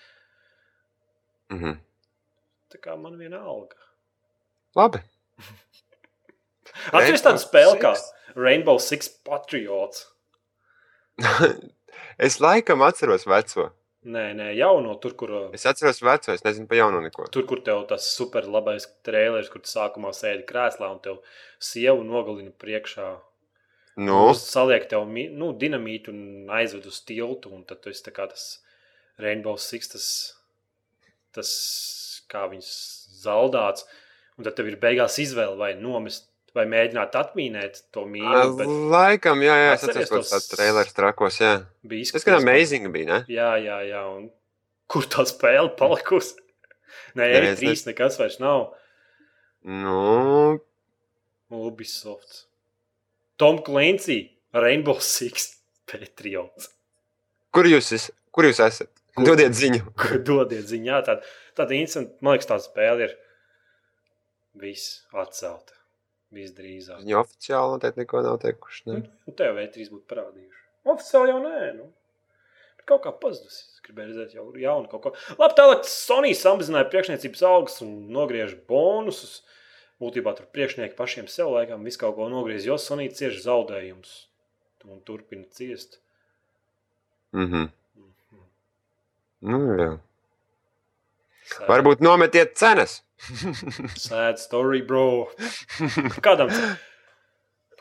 [1.53, 1.77] Mhm.
[2.73, 3.77] Tā kā man viena alga.
[4.77, 5.03] Labi.
[6.89, 7.93] Atceries tādu spēli kā
[8.33, 10.07] Rainbow Six Patriots.
[12.27, 13.69] es laikam atceros veco.
[14.03, 15.31] Nē, nē, jauno tur, kur.
[15.55, 17.29] Es atceros veco, es nezinu par jauno neko.
[17.31, 21.21] Tur, kur tev tas super labais trēlers, kur tu sākumā sēdi krēslā un tev
[21.63, 23.13] sievu nogalina priekšā.
[24.01, 27.53] Nu, Un Saliek tev nu, dinamītu un aizved uz tiltu.
[27.53, 28.47] Un tad tu esi tas
[29.21, 30.07] Rainbow Six, tas,
[31.31, 31.51] tas
[32.27, 32.73] kā viņas
[33.21, 33.85] zaldāts.
[34.37, 38.55] Un tad tev ir beigās izvēle vai nomest, vai mēģināt atmīnēt to mīlu.
[38.59, 41.51] Bet laikam, jā, jā, es atceros, ka tos- tas trailers trakos, jā.
[41.85, 43.19] bija Tas, kad izskatījies, amazing bija, ne?
[43.33, 44.01] Jā, jā, jā.
[44.17, 44.29] Un
[44.89, 46.35] kur tā spēle palikusi?
[47.17, 48.71] Nē, arī trīs nekas vairs nav.
[49.63, 50.59] Nu,
[51.53, 52.47] Ubisoft.
[53.37, 55.55] Tom Clancy, Rainbow Six,
[55.89, 56.69] Patriots.
[57.53, 58.89] kur jūs, es, kur jūs esat?
[59.13, 59.25] Kur?
[59.29, 59.83] Dodiet ziņu.
[60.25, 61.21] Dodiet ziņā, jā, tāda,
[61.57, 63.11] tāda incidenta, man liekas, tā spēle ir
[64.59, 65.77] viss atcelta.
[66.33, 67.03] Visdrīzāk.
[67.03, 68.83] Viņa oficiāli noteikti neko nav teikuši.
[68.89, 69.01] Ne?
[69.27, 70.61] Nu, tev V3 būtu parādījuši.
[70.89, 71.59] Oficiāli jau nē.
[71.77, 71.89] Nu.
[72.79, 73.67] Bet kaut kā pazudusi.
[73.69, 75.11] Es gribēju redzēt, jau jaunu kaut ko.
[75.37, 79.43] Labi, tālāk Sony samazināja priekšniecības algas un nogriež bonusus.
[80.01, 84.15] Būtībā tur priekšnieki pašiem sev laikam visu kaut ko nogriez, jo Sony cieš zaudējumus
[84.89, 85.99] un turpina ciest.
[87.31, 87.69] Mhm.
[88.01, 88.41] Mhm.
[89.47, 89.91] Nu, jā.
[91.49, 93.01] Sad- Varbūt nometiet cenas.
[94.07, 95.29] Sad story, bro.
[96.23, 96.49] Kādam,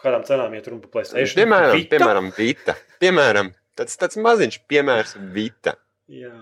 [0.02, 1.38] kādām cenām iet runa par PlayStation?
[1.40, 1.94] Piemēram, Vita?
[1.96, 2.76] piemēram, Vita.
[3.02, 5.76] Piemēram, tāds, tāds maziņš piemērs Vita.
[6.12, 6.34] Jā.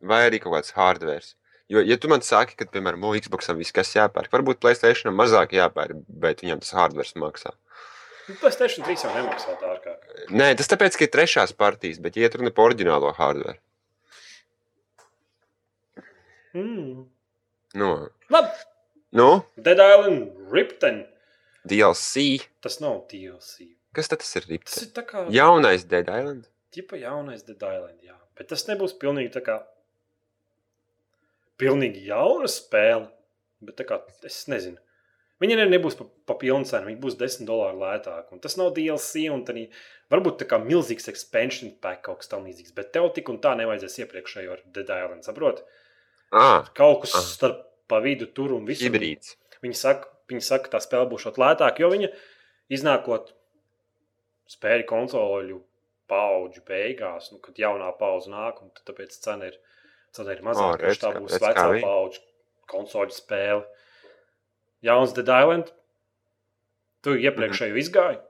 [0.00, 1.26] Vai arī kaut kāds hardware.
[1.70, 5.52] Jo, ja tu man saki, ka, piemēram, no Xbox viss kas jāpērk, varbūt Playstation mazāk
[5.54, 7.52] jāpērk, bet viņam tas hardware maksā.
[8.26, 10.02] Nu, PlayStation 3 jau nemaksā dārgāk.
[10.34, 13.58] Nē, tas tāpēc, ka ir trešās partijas, bet iet runa par oriģinālo hardware.
[16.54, 17.04] Mm.
[17.78, 17.88] Nu,
[18.30, 18.48] Labi,
[19.14, 21.04] nu Dead Island Ripten.
[21.64, 22.40] DLC.
[22.64, 23.68] Tas nav DLC.
[23.94, 24.42] Kas tad tas ir?
[24.42, 24.80] Tas Ripte?
[24.86, 26.48] ir tā kā Jaunais Dead Island.
[26.74, 28.00] ģipa jaunais Dead Island.
[28.06, 28.14] Jā.
[28.38, 29.60] Bet tas nebūs pilnīgi tā kā.
[31.60, 33.08] Pilnīgi jauna spēle.
[33.60, 34.78] Bet tā kā es nezinu.
[35.40, 38.40] Viņa ne- nebūs pa, pa pilnu cenu, viņa būs 10 dolāru lētāka.
[38.40, 39.54] Tas nav DLC, un tā
[40.12, 42.74] varbūt tā kā milzīgs expansion pack kaut kas tamlīdzīgs.
[42.74, 45.24] Bet tev tik un tā nevajadzēs iepriekšējo ar Dead Island.
[45.24, 45.62] Saproti?
[46.32, 47.20] Ah, Kaut kas Ah.
[47.26, 48.84] starp pa vidu tur un visu.
[48.84, 49.36] hibrīds.
[49.62, 52.08] Viņi saka, viņi saka, ka tā spēle būs lētāka, jo viņa
[52.70, 53.32] iznākot
[54.48, 55.60] spēļu konsoļu
[56.08, 59.56] paudžu beigās, nu, kad jaunā paudze nāk, un tāpēc cena ir,
[60.12, 60.86] cena ir mazāka.
[60.86, 62.20] Oh, tā būs redz, vecā paudžu
[62.70, 63.64] konsoļu spēle.
[64.82, 65.72] Jauns Dead Island.
[67.02, 68.20] Tu iepriekšēju izgāji.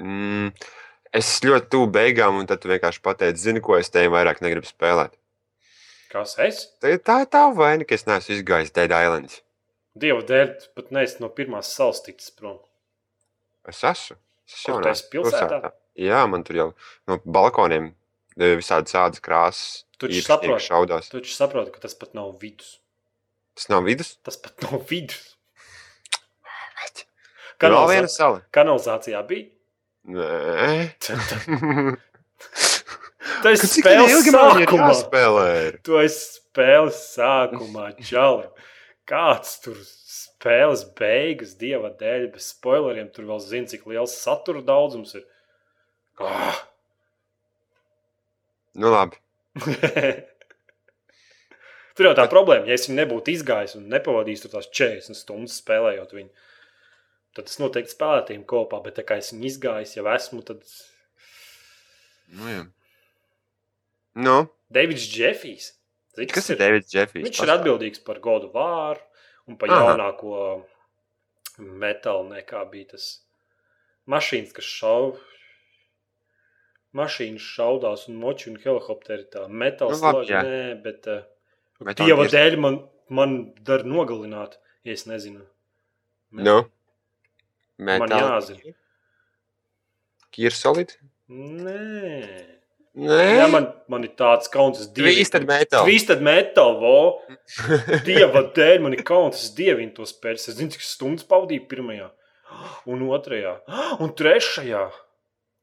[0.00, 0.52] Mm,
[1.14, 4.66] Es ļoti tuvu beigām, un tad tu vienkārši pateici, zini, ko es tevi vairāk negribu
[4.68, 5.14] spēlēt.
[6.16, 6.62] Kas es?
[6.80, 9.34] Tā, tā ir tā vaina, ka es neesmu izgājis Dead Island.
[9.96, 12.56] Dieva dēļ, pat neesi no pirmās salas ticis prom.
[13.68, 14.16] Es esmu.
[14.46, 15.70] Es esmu jaunā esi pilsētā?
[16.00, 16.66] Jā, man tur jau
[17.10, 19.84] no balkoniem e, visādi sādas krāsas.
[19.96, 20.66] Tu taču īpašnieki saproti.
[20.68, 21.08] šaudās.
[21.12, 22.76] Tu taču saproti, ka tas pat nav vidus.
[23.56, 24.16] Tas nav vidus.
[24.24, 25.36] Tas pat nav vidus.
[27.56, 28.12] Tur vēl viena Kanalizā...
[28.12, 28.42] sala.
[28.52, 29.48] Kanalizācijā bija.
[30.16, 30.74] Nē.
[33.44, 34.88] Tas ir spēles sākumā.
[34.90, 35.48] jāspēlē?
[35.66, 35.78] ir?
[35.86, 38.50] Tu esi spēles sākumā, čalim.
[39.06, 43.10] Kāds tur spēles beigas, dieva dēļ, bez spoileriem.
[43.14, 45.26] Tur vēl zina, cik liels satura daudzums ir.
[46.22, 46.62] Ah.
[48.76, 49.20] Nu, labi.
[51.96, 55.56] tur jau tā problēma, ja es viņu nebūtu izgājis un nepavadījis tur tās 40 stundas
[55.62, 56.28] spēlējot viņu,
[57.38, 58.82] tad es noteikti spēlētu viņu kopā.
[58.84, 60.60] Bet tā kā es viņu izgājis, jau esmu, tad
[62.34, 62.62] Nu, jā.
[64.16, 64.36] Nu,
[64.72, 65.72] Davids Jeffijs.
[66.16, 67.26] Zini, kas ir Davids Jeffijs?
[67.26, 69.02] Viņš ir atbildīgs par godu vāru
[69.46, 69.92] un par Aha.
[69.92, 70.32] jaunāko
[71.60, 73.08] metālu, nekā bija tas
[74.10, 75.16] mašīnas, kas šauj.
[76.96, 80.00] Mašīnas šaudās un moči un helikopteri tā metāls.
[80.00, 81.26] Nu, labi, nē, bet uh,
[81.92, 82.32] dieva Gears.
[82.32, 82.78] dēļ man,
[83.12, 83.36] man
[83.68, 84.56] dar nogalināt,
[84.88, 85.44] ja es nezinu.
[86.32, 86.62] Nu,
[87.76, 88.72] Man Metal jāzina.
[90.32, 90.94] Gear Solid?
[91.28, 92.55] Nē.
[92.96, 95.82] Nē, Jā, man, man ir tāds kauns, es Twisted Metal.
[95.84, 96.94] Twisted metal, vo.
[98.06, 100.40] Dieva dēļ man ir kauns, es dievinu to spēli.
[100.40, 102.06] Es zinu, cik stundas pavadīju pirmajā,
[102.88, 103.52] un otrajā,
[104.00, 104.86] un trešajā.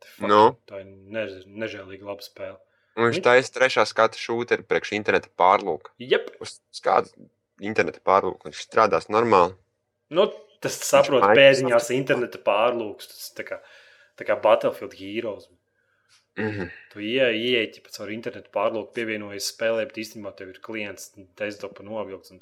[0.03, 0.43] Fuck, Nu?
[0.69, 2.59] Tā ir než- nežēlīga laba spēle.
[2.99, 5.89] Un viņš taisa trešā skata šūteri priekš interneta pārlūka.
[5.97, 7.09] Jep, Uz kādu
[7.65, 9.55] interneta pārlūku viņš strādās normāli.
[10.13, 10.27] nu,
[10.61, 13.09] tas saprot pēdiņās interneta pārlūks.
[13.09, 13.57] Tas tā kā,
[14.21, 15.49] tā kā Battlefield Heroes.
[16.39, 16.71] Mhm.
[16.89, 21.81] Tu ieej, ieej pēc tam internetu pārlūku, pievienojies spēlē, bet īstenībā tev ir klients, desktop
[21.85, 22.33] novilkts.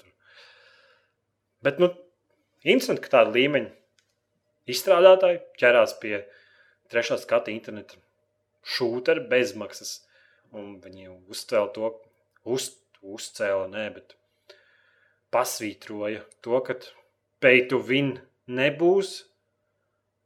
[1.61, 1.91] Bet, nu,
[2.63, 3.73] interesanti, ka tāda līmeņa
[4.71, 6.21] izstrādātāji ķerās pie
[6.91, 7.99] trešā skata interneta
[8.77, 9.99] šūteru bezmaksas.
[10.55, 11.91] Un viņi uzcēla to,
[12.43, 14.15] uz, uzcēla, nē, bet
[15.31, 16.75] pasvītroja to, ka
[17.43, 19.21] pay to win nebūs.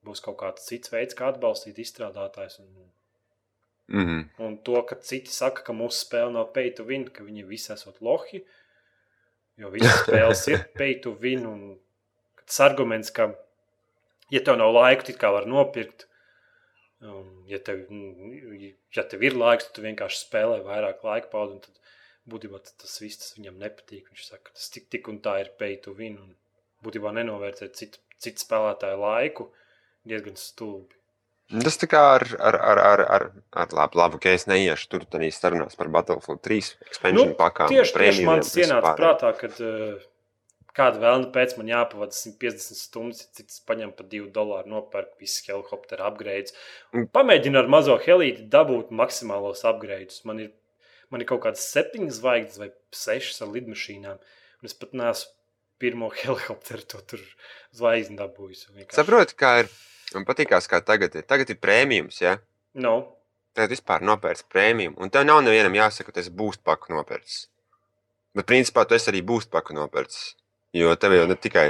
[0.06, 2.60] Būs kaut kāds cits veids, kā atbalstīt izstrādātājus.
[2.62, 2.89] Un,
[3.87, 4.29] Mhm.
[4.41, 7.71] Un to, ka citi saka, ka mūsu spēle nav pay to win, ka viņi visi
[7.73, 8.41] esat lohi.
[9.61, 11.45] Jo visas spēles ir pay to win.
[11.45, 11.79] Un
[12.45, 13.29] tas arguments, ka,
[14.33, 16.07] ja tev nav laika, tad kā var nopirkt.
[17.05, 21.59] Um, ja, tev, mm, ja tev ir laiks, tad tu vienkārši spēlē vairāk laika pavadi.
[21.59, 21.79] un Tad
[22.33, 24.09] būtībā tas- viss tas viņam nepatīk.
[24.09, 26.17] Viņš saka, ka tas tik, tik un tā ir pay to win.
[26.17, 26.35] Un
[26.83, 29.51] būtībā nenovērtēt citu, citu spēlētāju laiku
[30.07, 30.95] diezgan stulbi.
[31.45, 33.23] Tas tā kā ar, ar, ar, ar, ar,
[33.62, 37.69] ar labu, labu, ka es neiešu tur arī sarunās par Battlefield 3 expansion Nu, pakām.
[37.69, 39.99] Tieši, prēmijiem man tas ienāca prātā, kad uh,
[40.75, 46.08] kāda vēlna pēc man jāpavada 150 stundas, cits paņem par 2 dolāru, nopērk visu helikopteru
[46.10, 46.58] upgrades.
[47.13, 50.23] Pamēģinu ar mazo helīti dabūt maksimālos upgrades.
[50.25, 50.51] Man ir,
[51.13, 52.71] man ir kaut kādas septiņas zvaigznes vai
[53.05, 55.34] sešas ar lidmašīnām, un es pat neesmu
[55.77, 57.27] pirmo helikopteru to tur
[57.75, 58.71] zvaigzni dabūjis.
[58.97, 59.75] Saprotu, kā ir.
[60.15, 61.25] Man patīkās, kā tagad ir.
[61.28, 62.38] Tagad ir prēmijums, ja?
[62.73, 62.95] No.
[63.56, 64.95] Tagad vispār nopērts prēmiju.
[64.99, 67.45] Un tev nav nevienam jāsaka, ka tas būs paku nopērts.
[68.36, 70.36] Bet, principā, tu esi arī būs paku nopērts.
[70.75, 71.69] Jo tev jau ne tikai,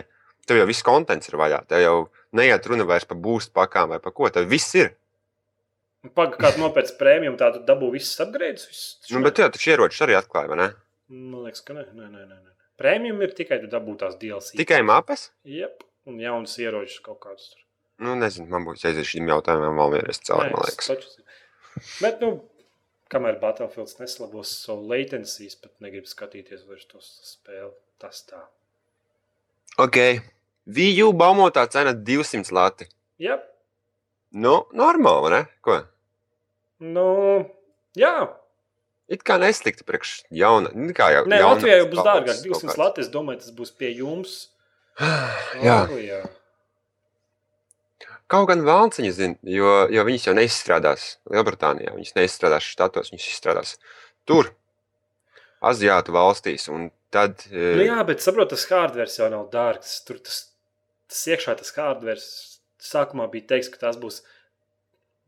[0.49, 1.61] tev jau viss kontents ir vaļā.
[1.69, 1.97] Tev jau
[2.37, 4.31] neiet runa vairs par būs pakām vai par ko.
[4.33, 4.95] Tev viss ir.
[6.05, 8.65] Pagaidām, kāda nopērts prēmiju, tā tad dabū visas upgrades.
[8.69, 10.67] Viss, Nu, bet tev taču ieročus arī atklāja, vai ne?
[11.09, 12.25] Man liekas, ka nē, nē, nē.
[12.29, 12.53] nē.
[12.81, 14.57] Prēmijam ir tikai tu dabū tās DLC.
[14.59, 15.29] Tikai mapes?
[15.47, 17.64] Jep, un jaunas ieročus kaut kādus tur.
[18.03, 20.89] Nu, nezinu, man būs jāiziet šim jautājumam vēl vienreiz cauri, man liekas.
[20.91, 21.23] taču.
[22.01, 22.29] Bet, nu,
[23.11, 27.71] kamēr Battlefields neslabos savu latencijas, pat negribu skatīties vairs to spēli.
[28.03, 28.41] Tas tā.
[29.79, 29.97] Ok.
[30.65, 32.89] VU baumotā cena 200 lati.
[33.21, 33.39] Jā,
[34.35, 35.37] Nu, normāli, ne?
[35.63, 35.77] Ko?
[36.83, 37.45] nu,
[37.95, 38.27] jā.
[39.07, 40.71] It kā neslikti priekš jauna.
[40.75, 42.25] nu, Kā jau, Nē, jaunās Latvijā jau būs dārgāk.
[42.41, 42.79] kaut 200 kāds.
[42.81, 44.33] lati, es domāju, tas būs pie jums.
[45.63, 45.77] Jā.
[45.85, 46.19] Anglijā.
[48.27, 48.63] Kaut gan
[48.99, 51.91] viņa zina, jo, jo viņas jau neizstrādās Lielbritānijā.
[51.93, 53.75] Viņas neizstrādās štatos, viņas izstrādās
[54.25, 54.49] tur,
[55.65, 56.67] Aziātu valstīs.
[56.69, 59.95] Un tad, Nu, jā, bet saprotu, tas hardware jau nav dārgs.
[60.05, 60.41] Tur tas,
[61.09, 62.21] tas iekšā tas hardware
[62.85, 64.19] sākumā bija teiks, ka tas būs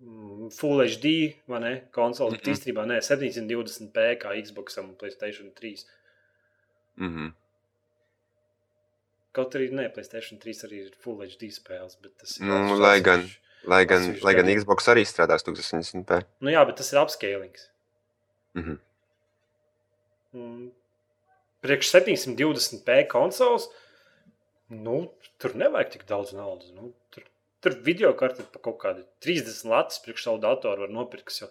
[0.03, 1.13] mm, Full HD
[1.49, 1.73] vai ne?
[1.95, 2.53] Konsole, bet Mhm.
[2.53, 5.85] īstenībā nē, 720p kā Xbox un Playstation 3.
[6.97, 7.33] mm -hmm.
[9.37, 12.47] Kaut arī nē, Playstation 3 arī ir Full HD spēles, bet tas ir.
[12.49, 13.27] Nu, lai gan-.
[13.67, 14.49] Lai gan, lai gan.
[14.53, 16.21] Xbox arī strādās 1080p.
[16.45, 17.67] Nu jā, bet tas ir upscalings.
[18.57, 18.77] Mhm.
[20.37, 20.67] Mm.
[21.65, 23.65] Priekš 720p konsoles,
[24.69, 24.99] nu,
[25.41, 26.69] tur nevajag tik daudz naudas.
[26.75, 27.25] Nu, tur,
[27.65, 31.49] tur video karte par kaut kādu 30 latus priekš savu datoru var nopirkt, kas jau,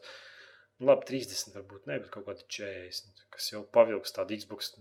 [0.79, 4.77] nu, labi, 30 varbūt ne, bet kaut kādi 40, kas jau pavilks tādu Xbox.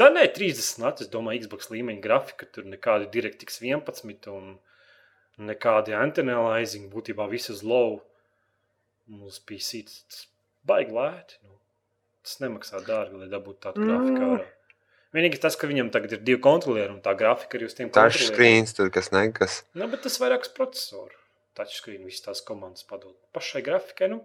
[0.00, 4.54] Tā nē, 30 latus, es domāju, Xbox līmeņa grafika, tur nekādi DirectX 11 un
[5.50, 7.98] nekādi antenalizing, būtībā viss uz low.
[9.10, 10.24] Uz PC tas
[10.68, 11.40] baigi lēti.
[11.44, 11.58] Nu.
[12.24, 14.16] Tas nemaksā dārgi, lai dabūtu tādu grafiku.
[14.16, 14.34] Mm.
[14.36, 14.48] ārā.
[15.16, 18.76] Vienīgi tas, ka viņam tagad ir divi kontrolieri un tā grafika arī uz tiem Touchscreens,
[18.78, 19.64] tur kas nekas.
[19.74, 21.16] Nu, bet tas vairāks procesoru.
[21.58, 23.16] Touchscreen visas tās komandas padod.
[23.34, 24.20] Pašai grafikai, nu,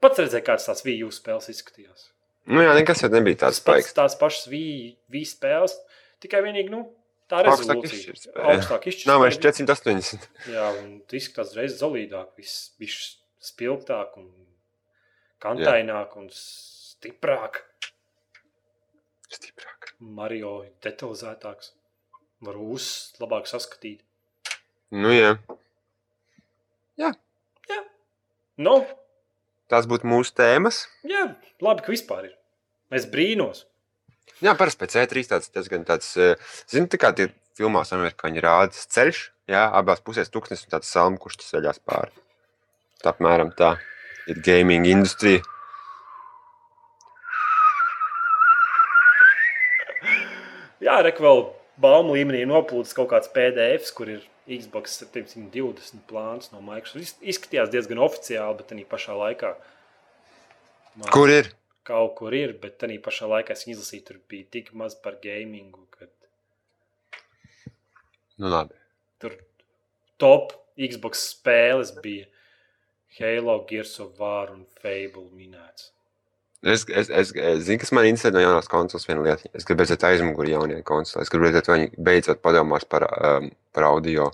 [0.00, 2.08] pats redzēja, kādas tās VU spēles izskatījās.
[2.50, 3.94] Nu jā, nekas jau nebija tāds spēks.
[3.94, 5.76] tās pašas VU spēles,
[6.24, 6.84] tikai vienīgi, nu,
[7.30, 8.14] tā rezolūcija.
[8.34, 9.10] Augstāk izšķirtspēja.
[9.12, 10.26] Nav vairs 480.
[10.50, 12.98] Jā, un tas izskatās reizes zelīdāk, viss bija
[13.42, 14.30] spilgtāk, un
[15.42, 17.62] kantaināk un stiprāk.
[19.32, 19.94] Stiprāk.
[20.02, 21.72] Mario detalizētāks,
[22.42, 22.86] var uz
[23.22, 24.02] labāk saskatīt.
[24.92, 25.36] Nu jā,
[28.62, 28.84] Nu,
[29.72, 30.84] tās būtu mūsu tēmas.
[31.08, 31.26] jā,
[31.64, 32.34] labi, ka vispār ir.
[32.92, 33.64] Es brīnos.
[34.44, 36.36] Jā, parasti pēc E3 tāds diezgan tāds, eh,
[36.70, 41.20] zini, tā kā tie filmās amerikāņi rāda ceļš, jā, abās pusēs tūkstnes un tāds salmu,
[41.20, 42.12] kurš tas ceļās pāri.
[43.02, 43.76] Tā apmēram tā
[44.30, 45.42] ir gaming industrija.
[50.82, 51.44] Jā, rek vēl
[51.78, 56.98] baumu līmenī noplūcis kaut kāds PDF, kur ir Xbox 720 plāns no Microsoft.
[57.22, 59.54] Iz- Izskatījās diezgan oficiāli, bet arī pašā laikā.
[60.96, 61.52] man Kur ir?
[61.84, 65.86] Kaut kur ir, bet tā pašā laikā es izlasīju, tur bija tik maz par gamingu,
[65.90, 66.06] ka
[68.38, 68.74] Nu labi.
[69.20, 69.36] tur
[70.18, 72.26] top Xbox spēles bija
[73.18, 75.91] Halo, Gears of War un Fable minēts.
[76.62, 79.06] Es, es, es, es zinu, kas man interesē no jaunās konsoles.
[79.08, 81.26] Viena lieta, es gribu redzēt aizmuguri jaunajai konsolei.
[81.26, 84.28] Es gribu redzēt, vai viņi beidzot padomās par, um, par audio.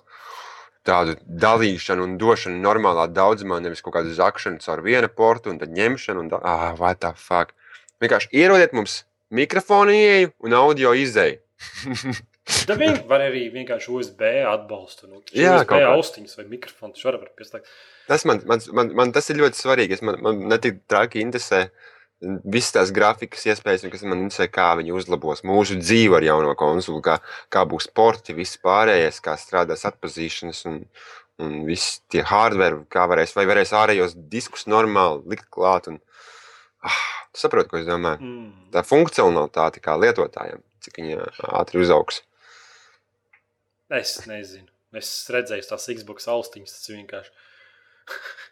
[0.88, 5.72] Tādu dalīšanu un došanu normālā daudzumā, nevis kaut kādu zakšanu caur vienu portu un tad
[5.72, 6.26] ņemšanu.
[6.26, 6.40] Un da...
[6.44, 7.56] ah, what the fuck.
[8.04, 9.02] Vienkārši ierodiet mums
[9.34, 11.40] mikrofonu ieeju un audio izēju.
[12.68, 15.08] Tad viņi var arī vienkārši USB atbalstu.
[15.08, 15.82] Nu, Jā, kā.
[15.90, 16.96] austiņas vai mikrofonu.
[18.08, 19.98] Tas man, man, man, man tas ir ļoti svarīgi.
[19.98, 21.66] Es, man, man ne tik traki interesē
[22.20, 26.54] visas tās grafikas iespējas, un kas man interesē, kā viņi uzlabos mūsu dzīvi ar jauno
[26.58, 27.18] konsoli, kā,
[27.52, 30.80] kā būs sporti, viss pārējais, kā strādās atpazīšanas un,
[31.44, 35.90] un viss tie hardware, kā varēs, vai varēs ārējos diskus normāli likt klāt.
[35.92, 36.00] Un,
[36.82, 38.18] ah, tu saproti, ko es domāju?
[38.18, 38.48] Mm.
[38.74, 42.24] Tā funkcionalitāte kā lietotājiem, cik viņa ātri uzaugs.
[43.94, 44.66] Es nezinu.
[44.98, 47.32] Es redzēju tās Xbox austiņas, tas vienkārši.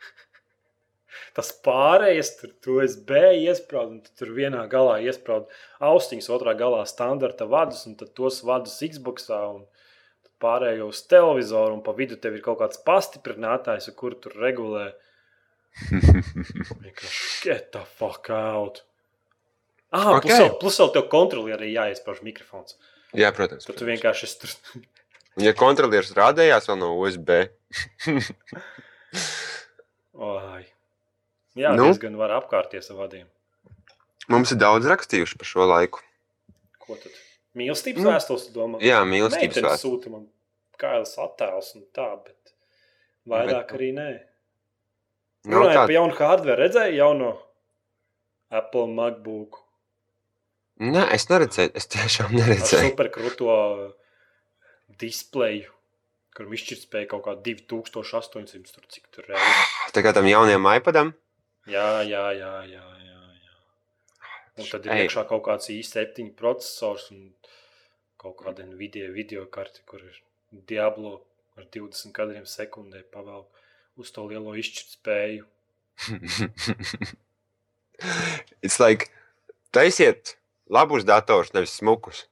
[1.37, 3.12] tas pārējais, tur tu USB
[3.44, 5.53] iesprāst, un tu tur vienā galā iesprāst
[5.85, 9.42] austiņas, otrā galā standarta vadus, un tad tos vadus Xboxā.
[9.55, 9.64] Un
[10.37, 14.90] Pārējo uz televizoru, un pa vidu tev ir kaut kāds pastiprinātājs, ar kuru tur regulē.
[16.85, 18.83] Vienkārši get the fuck out.
[19.96, 20.27] Ah, Ok.
[20.27, 22.77] plus, vēl, plus vēl tev kontrolieri jāiesprāž mikrofons.
[23.16, 23.64] Jā, protams.
[23.64, 23.94] Tad tu protams.
[23.94, 24.55] vienkārši esi tur.
[25.46, 27.33] Ja kontrolieris rādījās vēl no USB,
[30.16, 30.62] Oi.
[31.57, 31.77] Jā, Nu?
[31.77, 31.85] nu?
[31.92, 33.27] diezgan var apkārties ar vadiem.
[34.29, 36.01] mums ir daudz rakstījuši par šo laiku.
[36.83, 37.12] Ko tad?
[37.57, 38.81] Mīlestības Nu, nu, vēstules, domā.
[38.85, 39.97] Jā, mīlestības Meitenes vēstule.
[40.03, 40.27] sūta man
[40.79, 42.53] kājas attēls un tā, bet
[43.27, 44.09] vairāk Bet- arī nē.
[45.47, 47.38] Nav Runājot tā, par jaunu hardware, redzēju jauno
[48.51, 49.62] Apple MacBook.
[50.81, 52.90] Nē, es neredzēju, es tiešām Ar neredzēju.
[52.92, 53.95] superkrūto
[55.01, 55.71] displeju,
[56.37, 59.73] kur izšķirtspēja kaut kā 2800, tur cik tur reizes.
[59.97, 61.14] Tā kā tam jaunajam iPadam,
[61.66, 62.85] Jā, jā, jā, jā.
[63.05, 63.57] jā, jā.
[64.57, 65.07] Un tad ir Ej.
[65.07, 67.33] iekšā kaut kāds i7 processors un
[68.20, 70.16] kaut kāda Nvidia video karte, kur ir
[70.70, 71.18] Diablo
[71.57, 73.44] ar 20 kadriem sekundē pavēl
[74.00, 75.44] uz to lielo izšķirtspēju.
[78.62, 79.10] it's like,
[79.73, 80.37] taisiet
[80.69, 82.27] labus dators, nevis smukus.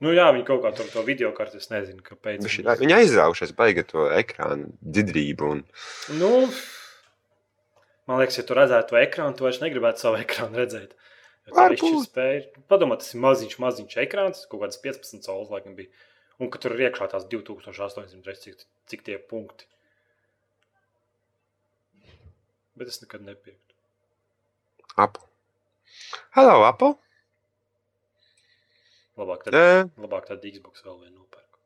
[0.00, 2.42] Nu jā, viņi kaut kā tur to video karti, es nezinu, kāpēc.
[2.44, 5.50] Viņš- viņi- aizraujušies, baiga to ekrānu dzidrību.
[5.54, 5.62] Un...
[6.20, 6.30] Nu,
[8.10, 10.96] man liekas, ja tu redzētu to ekrānu, tu vairs negribētu savu ekrānu redzēt.
[12.70, 15.90] Padomā, tas ir maziņš, maziņš ekrāns, kaut kāds 15 solis, laikam bija.
[16.40, 19.66] Un ka tur ir iekšā tās 2800 reizes, cik, cik tie punkti.
[22.80, 23.76] Bet es nekad nepiekrītu.
[24.96, 25.26] Apple.
[26.36, 26.94] Hello, Apple.
[29.20, 31.58] Labāk tad, Uh, labāk tad Xbox vēl vienu nopērku.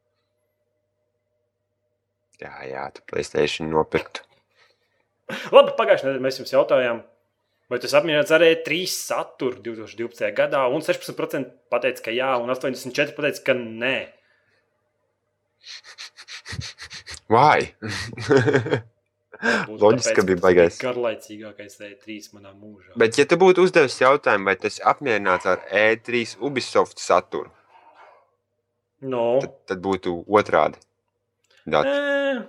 [2.42, 4.24] Jā, jā, tu Playstation nopirktu.
[5.56, 7.00] Labi, pagājušajā nedēļā mēs jums jautājām,
[7.72, 10.30] vai tas apmierināts ar E3 saturu 2012.
[10.36, 13.96] gadā, un 16% pateica, ka jā, un 84% pateica, ka nē.
[17.32, 17.72] Vai?
[19.68, 20.78] Loģiski, ka bija tas baigais.
[20.80, 22.94] Garlaicīgākais E3 manā mūžā.
[23.00, 27.50] Bet, ja tu būtu uzdevis jautājumu, vai tas apmierināts ar E3 Ubisoft saturu,
[29.04, 29.40] no.
[29.44, 30.80] tad, tad būtu otrādi.
[31.64, 32.44] Dat, Nē,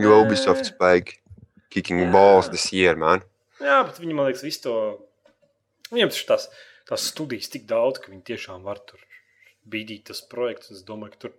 [0.00, 0.22] jo.
[0.24, 1.18] Ubisoft spēja
[1.74, 3.24] kicking balls this year, man.
[3.62, 4.76] jā, bet viņi man liekas, visu to.
[5.92, 6.46] Viņam tas tās,
[6.88, 9.02] tās studijas tik daudz, ka viņi tiešām var tur
[9.70, 10.72] bīdīt tas projekts.
[10.74, 11.34] Es domāju, ka tur,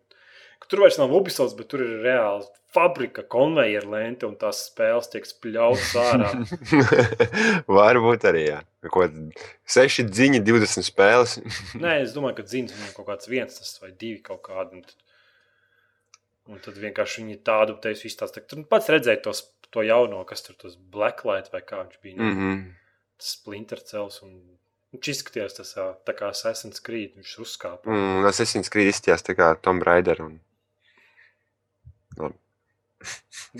[0.62, 5.08] ka tur vairs nav Ubisoft, bet tur ir reāli fabrika, konveijera lente un tās spēles
[5.12, 6.32] tiek spļautas ārā.
[7.78, 8.60] Varbūt arī, jā.
[8.92, 9.08] Ko,
[9.72, 11.38] seši dziņi, 20 spēles.
[11.80, 14.80] Nē, es domāju, ka dzins viņam kaut kāds viens tas vai divi kaut kādi.
[14.80, 14.98] Un tad,
[16.52, 18.44] un tad vienkārši viņi tādu teisu izstāsta.
[18.46, 19.44] Tur pats redzēja tos,
[19.74, 22.18] to jauno, kas tur tas Blacklight vai kā viņš bija.
[22.18, 22.42] Mm Mm.
[22.42, 22.66] -hmm.
[23.18, 24.34] Tas Splinter cels un
[24.94, 27.16] viņš izskatījās tas tā kā Assassin's Creed.
[27.16, 27.88] Viņš uzkāpa.
[27.88, 30.22] Un Assassin's Creed izstījās tā kā Tom Raider.
[30.22, 30.40] Un...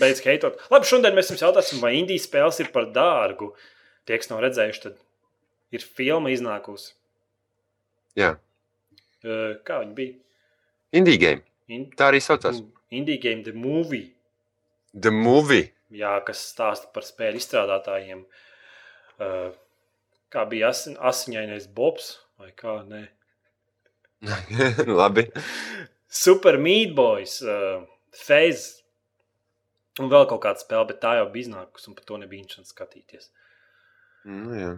[0.00, 0.60] Beidz heitot.
[0.70, 3.54] Labi, šodien mēs jums jautāsim, vai Indijas spēles ir par dārgu.
[4.04, 4.96] Tie, kas nav redzējuši, tad
[5.72, 6.92] ir filma iznākusi.
[8.16, 8.36] Jā,
[9.66, 10.14] Kā viņa bija?
[10.96, 11.42] Indie game.
[11.72, 12.60] In Tā arī saucās.
[12.90, 14.12] Indija Game The Movie.
[14.94, 15.72] The movie.
[15.90, 18.24] jā, kas stāsta par spēļu izstrādātājiem.
[19.16, 19.50] Uh,
[20.32, 22.78] kā bija asin, asiņainais Bobs vai kā?
[22.86, 23.04] Nē.
[25.00, 25.26] Labi.
[26.08, 27.84] Super Meat Boys, uh,
[28.16, 28.82] Phase
[30.00, 32.72] un vēl kaut kāda spēle, bet tā jau bija iznākusi un par to nebija interesanti
[32.72, 33.30] skatīties.
[34.28, 34.72] Nu, jā.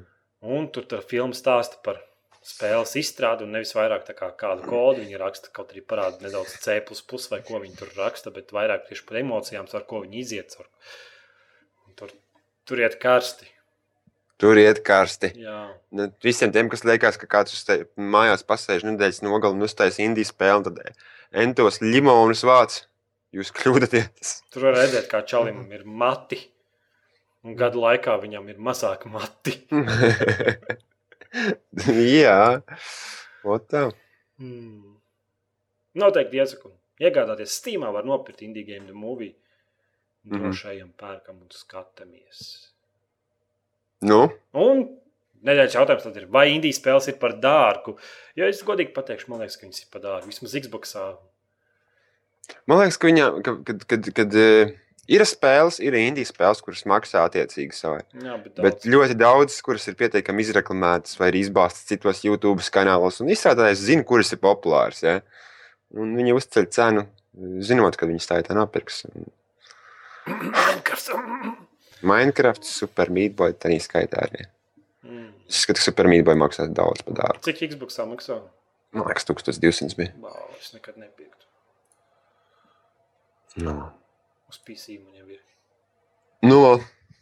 [0.45, 1.99] Un tur tā filma stāsta par
[2.45, 6.79] spēles izstrādi un nevis vairāk kā kādu kodu viņi raksta, kaut arī parāda nedaudz C
[7.31, 10.57] vai ko viņi tur raksta, bet vairāk tieši par emocijām, ar ko viņi iziet.
[11.99, 12.13] Tur,
[12.65, 13.49] tur iet karsti.
[14.39, 15.33] Tur iet karsti.
[15.35, 15.65] Jā.
[15.91, 19.99] Nu, Visiem tiem, kas liekas, ka kāds uz te mājās pasēž nedēļas nogalē un uztais
[19.99, 22.85] indijas spēli, tad entos limonus vāc.
[23.35, 24.37] Jūs kļūdaties.
[24.55, 26.39] Tur var redzēt, kā čalim ir mati.
[27.45, 29.59] Un gadu laikā viņam ir mazāk mati.
[32.23, 32.63] Jā,
[33.45, 33.89] Ota.
[34.41, 34.97] Mm.
[35.99, 36.73] Noteikti iesaku.
[37.03, 39.35] Iegādāties Steamā var nopirkt Indie Game The Movie.
[40.27, 40.41] Mhm.
[40.43, 42.41] Drošajam pērkam un skatāmies.
[44.05, 44.85] Nu, Un
[45.47, 47.97] nedēļas jautājums tad ir, vai Indijas spēles ir par dārgu?
[48.39, 50.31] Jo es godīgi pateikšu, man liekas, ka viņas ir par dārgu.
[50.31, 51.07] Vismaz Xboxā.
[52.67, 54.75] man liekas, ka viņa, kad, kad, kad, kad eh,
[55.09, 58.03] ir spēles, ir indijas spēles, kuras maksā attiecīgi savai.
[58.13, 58.89] Jā, bet, Bet daudz.
[58.95, 64.33] ļoti daudz, kuras ir pietiekami izreklamētas vai izbāztas citos YouTube kanālos, un izstrādājis zina, kuras
[64.35, 65.03] ir populāras.
[65.05, 65.21] Ja?
[65.97, 67.07] Un viņi uzceļ cenu,
[67.65, 69.03] zinot, ka viņas tā ir nopirks.
[70.29, 71.11] Minecraft.
[72.05, 74.45] Minecraft, Super Meat Boy, tā skaitā arī.
[75.03, 75.33] Mm.
[75.49, 77.43] Es skatu, ka Super Meat Boy maksā daudz par dārgu.
[77.49, 78.43] Cik Xboxā maksā?
[78.93, 80.13] Man liekas, 1200 bija.
[80.23, 81.49] Wow, es nekad nepirktu.
[83.65, 83.75] Nu,
[84.49, 85.41] Uz PC jau ir.
[86.43, 86.61] nu,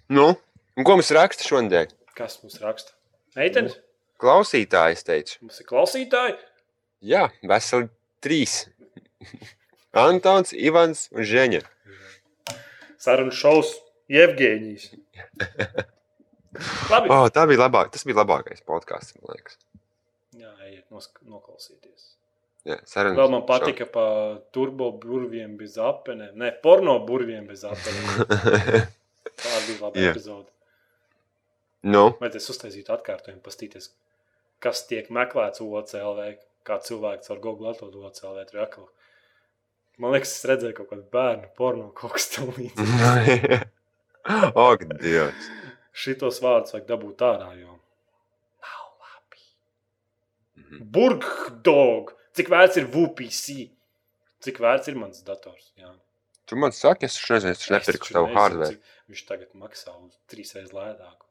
[0.08, 0.26] nu.
[0.76, 1.88] Un ko mums raksta šodien?
[2.16, 2.92] Kas mums raksta?
[3.36, 3.76] Eitens,
[4.20, 6.36] Klausītājs teica, mums ir klausītāji.
[7.04, 7.88] jā, veseli
[8.24, 8.66] trīs.
[10.06, 11.62] Antons, Ivans un Ženja.
[13.00, 13.74] Sarunas šovs
[14.12, 14.90] Jevģīnijas.
[16.92, 17.10] Labi.
[17.12, 19.58] Oh, tā bija labāk, tas bija labākais podkāsts, man liekas.
[20.36, 20.86] Jā, ejiet
[21.28, 22.14] noklausīties.
[22.66, 24.04] Jā, sarunas Vēl man patika pa
[24.54, 26.32] turbo burviem bez apenēm.
[26.40, 28.08] Nē, porno burviem bez apenēm.
[28.16, 28.26] šo.
[29.42, 30.10] Tā bija laba Jā.
[30.10, 30.50] epizode.
[31.86, 33.90] nu, Vai tas uztaisītu atkārtojumu, pastīties,
[34.64, 36.32] kas tiek meklēts OCLV,
[36.66, 38.88] kā cilvēks ar Google atrod OCLV, akli.
[40.02, 43.62] Man liekas, es redzēju kaut kādu bērnu porno, kaut kas tam līdzīgs.
[44.66, 45.46] Ak, Dievs.
[45.96, 47.76] Šitos vārdus vajag dabūt ārā, jo
[48.66, 49.44] nav labi.
[50.64, 50.82] Mhm.
[50.96, 52.15] Burgdog!
[52.36, 53.68] Cik vērts ir VPC?
[54.44, 55.70] Cik vērts ir mans dators?
[55.80, 55.92] Jā.
[56.46, 58.76] Tu man saki, es Es nepirku nezinu, hardware.
[59.10, 61.24] Viņš tagad maksā uz trīs reizes lētāk.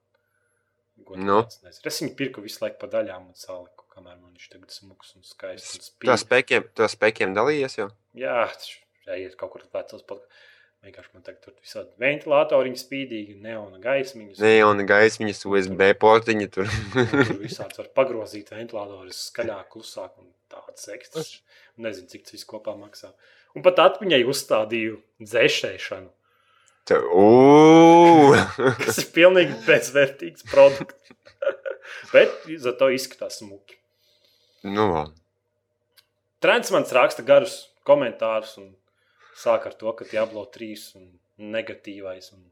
[1.20, 1.42] Nu.
[1.68, 5.28] Es viņu pirku visu laiku pa daļām un saliku, kamēr man viņš tagad smuks un
[5.28, 5.94] skaists.
[6.02, 7.90] Tu ar spēkiem, tu ar spēkiem dalījies jau?
[8.18, 8.80] Jā, taču
[9.16, 10.24] ejiet kaut kur vecos pat.
[10.86, 14.42] Vienkārši man tagad tur visādi ventilatoriņi spīdīgi, neona gaismiņas.
[14.70, 16.70] Un gaismiņas USB portiņa tur.
[16.94, 21.26] Tur visādi var pagrozīt ventilatorus skaļāk, klusāk un tāds ekstra.
[21.82, 23.10] Nezinu, cik tas viss kopā maksā.
[23.58, 26.12] Un pat atmiņai uzstādīju dzēšēšanu,
[28.86, 31.14] kas ir pilnīgi bezvērtīgs produkts.
[32.14, 33.80] Bet za to izskatās smuki.
[34.66, 35.18] Nu, labi.
[36.46, 37.56] Transmans raksta garus
[37.88, 38.70] komentārus un
[39.36, 41.10] Sāk ar to, ka Diablo 3 un
[41.56, 42.46] negatīvais un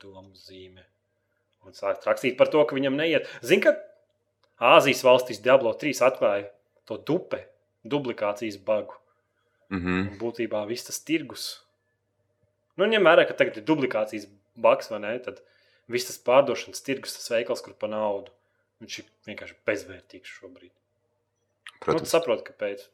[0.00, 0.82] domu zīme.
[1.64, 3.28] Un sāk rakstīt par to, ka viņam neiet.
[3.46, 3.76] Zini, ka
[4.74, 6.48] Āzijas valstīs Diablo 3 atklāja
[6.88, 7.40] to dupe,
[7.84, 8.96] duplikācijas bagu.
[9.70, 10.00] Mhm.
[10.10, 11.64] Un būtībā viss tas tirgus.
[12.76, 14.26] Nu, ņem vērā, ka tagad ir duplikācijas
[14.58, 15.18] baks, vai ne?
[15.22, 15.40] Tad
[15.90, 18.32] viss tas pārdošanas tirgus, tas veikals, kur pa naudu.
[18.82, 20.72] Viņš ir vienkārši bezvērtīgs šobrīd.
[20.74, 22.10] Nu, Protams.
[22.10, 22.88] saproti, kāpēc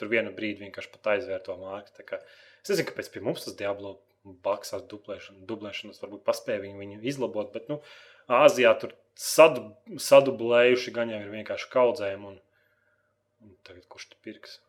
[0.00, 1.94] tur, vienu brīdi vienkārši pat aizvērto mārku.
[1.98, 2.20] Tā kā
[2.64, 3.98] Es nezinu, kāpēc pie mums tas Diablo
[4.44, 7.82] baks ar dublēšanu, dublēšanas varbūt paspēja viņu, viņu izlabot, bet nu,
[8.32, 9.66] Āzijā tur sadu,
[10.00, 12.22] sadublējuši gan jau ir vienkārši kaudzēm.
[12.30, 12.38] Un,
[13.44, 14.62] un tagad kurš tu pirks?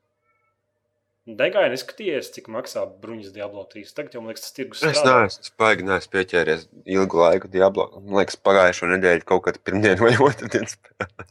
[1.39, 3.95] Degai neskatījies, cik maksā bruņas Diablo 3.
[3.95, 6.67] Tagad jau man liekas, tas tirgus Es neesmu spaigi, neesmu pieķēries
[6.97, 7.87] ilgu laiku Diablo.
[7.95, 10.67] Man liekas, pagājušo nedēļu kaut kad pirmdien vai otrdien.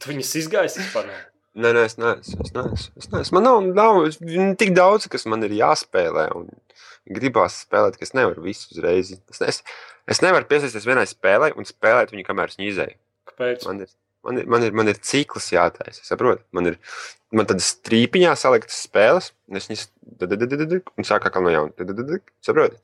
[0.00, 1.12] Tu viņas izgājis vispār.
[1.54, 2.42] Nē, nē, es neesmu.
[2.42, 2.92] Es neesmu.
[2.98, 3.38] Es neesmu.
[3.38, 6.26] Man nav, nav tik daudz, kas man ir jāspēlē.
[6.34, 6.48] Un
[7.14, 9.12] gribās spēlēt, ka es nevaru visu uzreiz.
[9.30, 9.60] Es, ne, es,
[10.10, 12.98] es nevaru piesaistīties vienai spēlei un spēlēt viņu, kamēr es izēju.
[13.30, 13.68] Kāpēc?
[13.68, 13.92] Man ir,
[14.26, 16.02] man ir, man ir, man ir cikls jātaisa.
[16.08, 16.42] Saprotu?
[16.56, 16.80] Man ir
[17.34, 19.88] man tādas strīpiņā saliktas spēles, un es viņas
[20.98, 22.20] un sāku atkal no jauna.
[22.44, 22.78] Saprotu?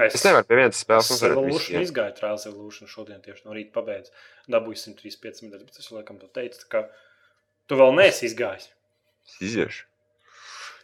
[0.00, 0.14] Jā.
[0.16, 1.36] Es nevaru pie vienas spēles Es uzvarēt.
[1.36, 1.82] visu, Evolution jā.
[1.86, 4.10] izgāju Trials Evolution šodien tieši no rīta pabeidzu.
[4.50, 6.84] Dabūju 135 medaļas, bet es laikam to teicu, kā
[7.68, 8.68] tu vēl neesi izgājis.
[9.28, 9.84] Es iziešu.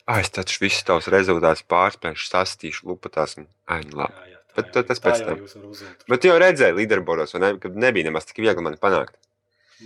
[0.06, 3.36] Ah, es taču visus tavus rezultātus pārspēšu, sastīšu lupatās.
[3.40, 3.48] Un...
[3.66, 4.14] Ai, nu labi.
[4.14, 6.04] Jā, jā, tā Bet jau- tas tā pēc tam.
[6.12, 7.54] Bet jau redzēji līderboros, ne?
[7.58, 9.16] Kad nebija nemaz tik viegli mani panākt.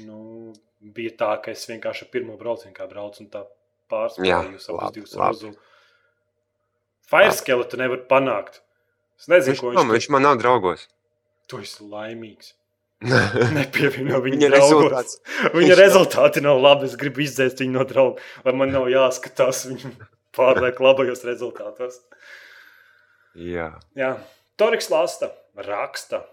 [0.05, 3.47] Nu, bija tā, ka es vienkārši pirmo braucienu kā braucu un tā
[3.91, 4.29] pārspēju
[4.77, 5.37] labi, divus labi.
[5.41, 5.57] uzulu.
[7.11, 8.61] Fireskeletu nevar panākt.
[9.21, 10.87] Es nezinu, Viņš, ko man, viņš viņš man nav draugos.
[11.51, 12.55] Tu esi laimīgs.
[13.05, 15.21] Viņa Nepievieno viņa, viņa rezultāts.
[15.55, 16.89] Viņa rezultāti nav labi.
[16.91, 18.25] Es gribu izdzēst viņu no drauga.
[18.45, 19.95] Lai man nav jāskatās viņu
[20.37, 22.03] pārliek labajos rezultātos.
[23.41, 23.71] Jā.
[23.97, 24.11] Jā,
[24.61, 26.27] Toriks lasta, raksta.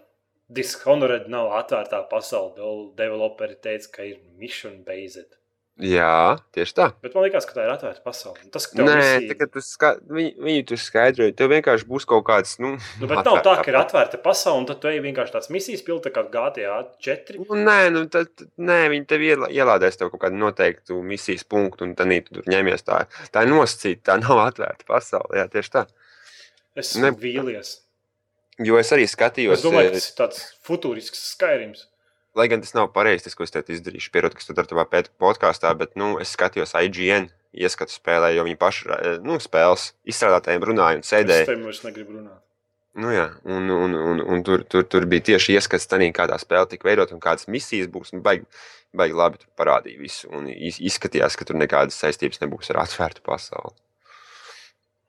[0.52, 2.68] Dishonored nav atvērtā pasaule.
[2.96, 5.37] Developeri teica, ka ir mission based.
[5.78, 6.86] Jā, tieši tā.
[7.04, 8.40] Bet man liekas, ka tā ir atvērta pasaule.
[8.42, 9.90] Un Tas, ka Nē, misija- tā, kad tu ska...
[10.10, 12.56] viņi, viņi tur skaidroja, tev vienkārši būs kaut kāds.
[12.58, 15.46] Nu, Nu, bet nav tā, ka ir atvērta pasaule, un tad tu ej vienkārši tās
[15.54, 17.38] misijas pilda kā GTA 4.
[17.44, 21.94] Nu, nē, nu, tad, nē, viņi tev ielādēs tev kaut kādu noteiktu misijas punktu, un
[21.94, 22.82] tad tu tur ņemies.
[22.82, 25.38] Tā, tā ir nosacīta, tā nav atvērta pasaule.
[25.38, 25.84] Jā, tieši tā.
[26.74, 27.76] Es Ne- esmu vīlies.
[28.58, 31.86] Jo es arī skatījos, Es domāju, ka eh, tas ir tāds futurisks skaidrojums.
[32.38, 34.84] Lai gan tas nav pareizi, tas, ko es tev izdarīšu, pierod, kas tu dari tavā
[35.20, 37.28] podkāstā, bet nu, es skatījos IGN
[37.58, 41.46] ieskatu spēlē, jo viņi paši eh, nu, spēles izstrādātājiem runāja un Es sēdēja.
[41.50, 42.42] tam vairs negribu runāt.
[42.98, 46.38] Nu, jā, un, un, un, un tur, tur, tur bija tieši ieskats, tanī, kā tā
[46.40, 48.10] spēle tika veidot un kādas misijas būs.
[48.16, 48.46] un Baigi,
[48.96, 50.28] baigi labi tur parādīja visu.
[50.34, 53.74] Un iz- izskatījās, ka tur nekādas saistības nebūs ar atvērtu pasauli.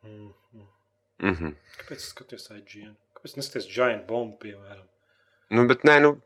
[0.03, 0.67] Mm -hmm.
[1.19, 1.55] Mm -hmm.
[1.79, 2.95] Kāpēc es skatos IGN?
[3.15, 4.85] Kāpēc neskaties Giant Bomb, piemēram?
[5.49, 6.21] nu, bet, nē, nu,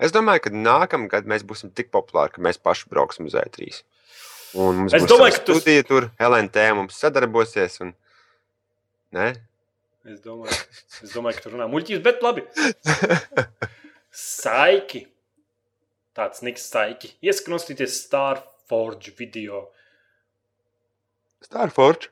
[0.00, 3.82] es domāju, ka nākamgad mēs būsim tik populāri, ka mēs paši brauksim uz E3.
[4.60, 7.80] Un mums Es domāju, ka tu- studija tur, LNT mums sadarbosies.
[7.84, 7.94] Un...
[9.14, 9.32] Nē,
[10.10, 10.56] Es domāju,
[11.04, 12.42] es domāju, ka tur runā muļķības, bet labi.
[14.16, 15.02] Saiki.
[16.16, 17.10] Tāds niks saiki.
[17.22, 19.60] Iesaku noskatīties Starforge video.
[21.44, 22.08] Starforge.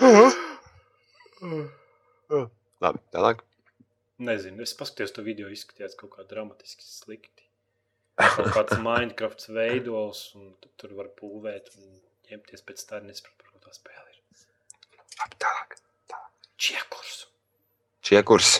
[2.84, 3.44] Labi, tālāk.
[4.22, 7.48] Nezinu, es paskatījos to video, izskatījās kaut kā dramatiski slikti.
[8.20, 11.96] Kaut kāds Minecraft veidos, un tu tur var būvēt un
[12.30, 14.20] ņemties pēc tā, nesaprotu, par ko tā spēle ir.
[15.18, 15.74] Labi, tālāk.
[16.64, 17.24] Čiekurs.
[18.06, 18.52] Čiekurs.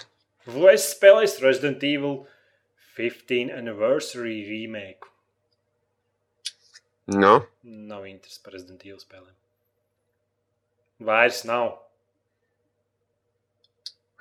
[0.51, 2.19] Vai es spēlēju Resident Evil
[2.99, 5.09] 15 Anniversary remake?
[7.15, 9.35] Nu, Nav interesi par Resident Evil spēlēm.
[11.05, 11.77] Vairs nav.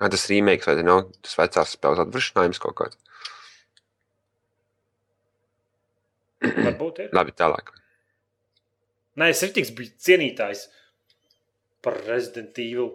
[0.00, 2.98] Vai tas remakes vai nav tas vecās spēles atvirzinājums kaut kāds?
[6.44, 7.12] Varbūt ir.
[7.16, 7.70] Labi, tālāk.
[9.20, 10.66] Nē, es arī biju cienītājs
[11.84, 12.90] par Resident Evil.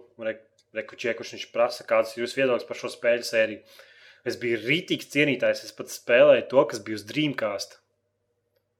[0.76, 3.62] Rekučie, kurš viņš prasa, kāds ir jūsu viedoklis par šo spēļu sēriju.
[4.28, 5.64] Es biju rītīgs cienītājs.
[5.66, 7.80] Es pat spēlēju to, kas bija uz Dreamcast.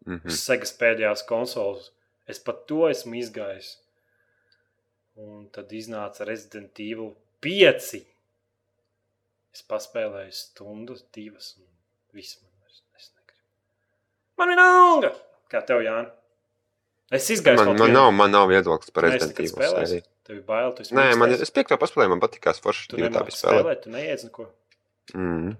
[0.06, 0.36] Mm -hmm.
[0.36, 1.90] Segas pēdējās konsoles.
[2.28, 3.78] Es pat to esmu izgājis.
[5.16, 7.16] Un tad iznāca Resident Evil
[7.46, 8.00] 5.
[9.56, 11.68] Es paspēlēju stundu, divas, un
[12.16, 13.44] viss man vairs es negribu.
[14.40, 15.14] Man vienalga!
[15.50, 16.12] Kā tev, Jāni?
[17.16, 20.06] Es izgāju Man, man, nav, man nav viedoklis par Resident Evil sēriju.
[20.30, 22.86] Tev ir bail, tu esi Nē, man, es piekto paspēlēju, man patīkās forši.
[22.92, 23.74] Tu tā bija spēlē.
[23.82, 24.46] tu neiedz neko.
[25.18, 25.56] Mm.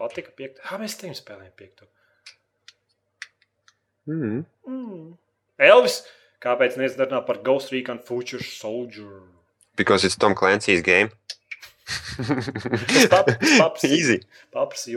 [0.00, 0.60] Patika piekto.
[0.66, 1.88] Jā, mēs tev spēlējam piekto.
[4.10, 4.42] Mm.
[4.68, 5.06] Mm.
[5.70, 6.02] Elvis,
[6.40, 9.20] Kāpēc neizdarīt par Ghost Recon Future Soldier?
[9.80, 11.10] Because it's Tom Clancy's game.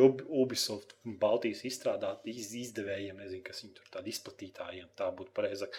[0.04, 5.32] Ub- Ubisoft un Baltijas izstrādāt iz, izdevējiem, nezinu, kas viņi tur tādi izplatītājiem, tā būtu
[5.38, 5.78] pareizāk.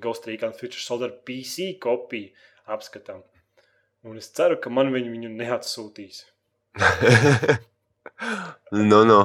[0.00, 2.32] Ghost Recon Future Soldier PC kopiju
[2.72, 3.20] apskatām.
[4.08, 6.22] Un es ceru, ka man viņi viņu neatsūtīs.
[8.90, 9.20] no, no.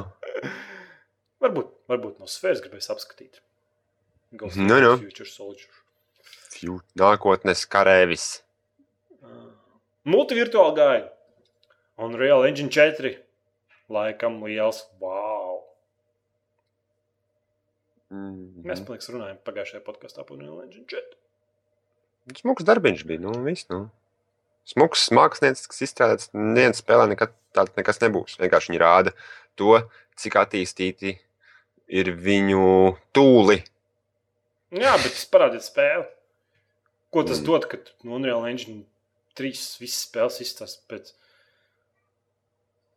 [1.40, 3.40] Varbūt, varbūt no sfēras gribēs apskatīt.
[4.36, 4.92] Ghost Recon nu.
[5.06, 5.72] Future Soldier.
[7.00, 8.28] Nākotnes karēvis.
[10.10, 11.06] Multivirtuāli gāja.
[12.00, 13.14] Unreal Engine 4.
[13.92, 15.60] Laikam liels wow.
[18.10, 18.64] Mm.
[18.66, 21.16] Mēs, man liekas, runājam pagājušajā podkāstā par Unreal Engine 4.
[22.40, 23.22] Smuks darbiņš bija.
[23.22, 23.84] Nu, viss, nu.
[24.68, 26.30] Smuks mākslinieks, kas izstrādāts.
[26.36, 28.36] Neviena spēlē nekad tāds nekas nebūs.
[28.42, 29.14] Vienkārši viņi rāda
[29.58, 29.80] to,
[30.20, 31.16] cik attīstīti
[31.90, 33.60] ir viņu tūli.
[34.70, 36.06] Jā, bet tas parādīja spēli.
[37.10, 37.46] Ko tas Mm.
[37.48, 38.84] dod, kad no Unreal Engine
[39.40, 41.14] 3 visas spēles izstāsta pēc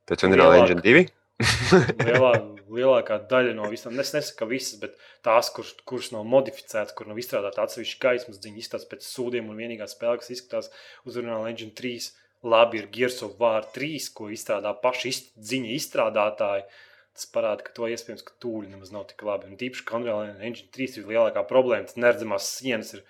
[0.10, 0.66] Pēc Unreal Lielāk.
[0.68, 1.04] Engine 2.
[2.08, 2.32] lielā,
[2.78, 3.96] lielākā daļa no visām.
[4.04, 8.42] Es nesaku, ka visas, bet tās, kuras, kuras nav modificētas, kur nav izstrādāta atsevišķa gaismas
[8.44, 10.72] ziņa, izstāsta pēc sūdiem un vienīgā spēle, kas izskatās
[11.08, 12.10] uz Unreal Engine 3.
[12.44, 15.22] Labi, ir Gears of War 3, ko izstrādā paši iz,
[15.52, 16.66] ziņa izstrādātāji.
[17.14, 19.48] Tas parāda, ka to iespējams, ka tūlī nemaz nav tik labi.
[19.48, 21.88] Un tīpaši, ka Unreal Engine 3 ir lielākā problēma.
[21.88, 23.06] Tas neredzamās sienas ir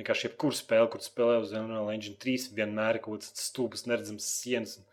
[0.00, 4.28] vienkārši jebkura spēle, kur spēlē uz Unreal Engine 3, vienmēr ir kaut kāds stūbas, neredzamas
[4.28, 4.78] sienas.
[4.80, 4.88] Un...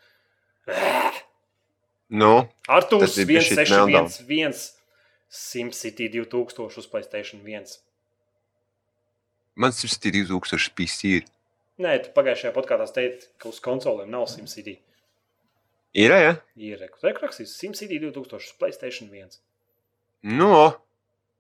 [2.22, 2.34] Nu,
[3.22, 4.80] ir bišķīt 1611,
[5.30, 7.76] SimCity 2000 uz Playstation 1.
[9.60, 11.20] man ir 2000 PC.
[11.20, 11.28] Ir,
[11.80, 14.80] Nē, tu pagājušajā podkāstā teici, ka uz konsolēm nav SimCity.
[15.94, 16.34] ir ja?
[16.58, 19.38] Ir rekrakstījis SimCity 2000 uz Playstation 1.
[20.34, 20.50] Nu,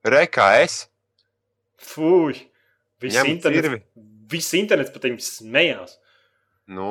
[0.05, 0.83] rekā es.
[1.81, 2.45] Fui!
[3.01, 3.81] Viss Ņem internets, cirvi.
[4.33, 5.97] viss internets pat viņam smējās.
[6.67, 6.89] Nu,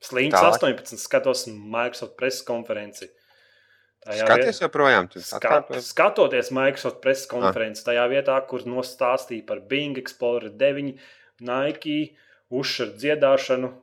[0.00, 0.76] Sliņķis Tālāk.
[0.80, 3.10] 18 skatos Microsoft preses konferenci.
[4.06, 5.08] Tajā skaties viet- joprojām.
[5.12, 5.88] Tu atkārtojies?
[5.92, 10.94] skatoties Microsoft preses konferenci, tajā vietā, kur nostāstīja par Bing, Explorer 9,
[11.40, 12.16] Nike,
[12.50, 13.74] uzšķirt dziedāšanu,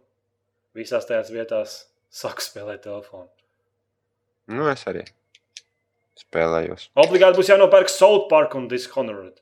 [0.75, 1.75] visās tajās vietās
[2.11, 3.29] sāku spēlēt telefonu.
[4.47, 5.05] Nu, es arī
[6.17, 6.89] spēlējos.
[6.97, 9.39] Obligāti būs jānopērk South Park un Dishonored.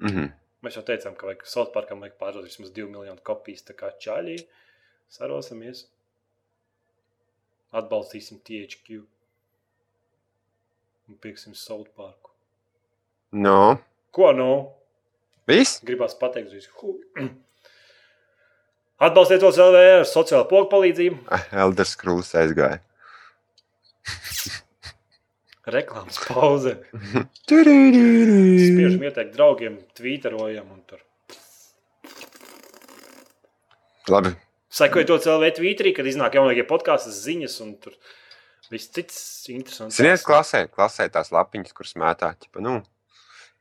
[0.00, 0.30] Mhm.
[0.64, 3.88] Mēs jau teicām, ka vajag South Parkam vajag pārdot vismaz 2 miljonu kopijas, tā kā
[3.96, 4.36] čaļī
[5.12, 5.86] sarosimies.
[7.72, 9.00] Atbalstīsim THQ.
[11.08, 12.30] Un pirksim South Parku.
[13.32, 13.78] Nu,
[14.12, 14.50] Ko nu?
[15.46, 15.80] viss?
[15.86, 16.96] Gribās pateikt, hu.
[19.00, 21.22] Atbalstiet to LV ar sociālo pogu palīdzību.
[21.32, 22.80] Ah, Elder Scrolls aizgāja.
[25.70, 26.76] Reklāmas pauze.
[27.50, 31.02] Spiežam ieteikt draugiem, tvīterojam un tur.
[34.10, 34.32] Labi.
[34.70, 37.96] Sekojiet to LV tvīterī, kad iznāk jaunākie podkāstu ziņas un tur
[38.70, 39.18] viss cits
[39.50, 39.98] interesants.
[39.98, 42.30] Ziniet, klasē, klasē tās lapiņas, kuras mētā.
[42.38, 42.76] Ķipa, nu,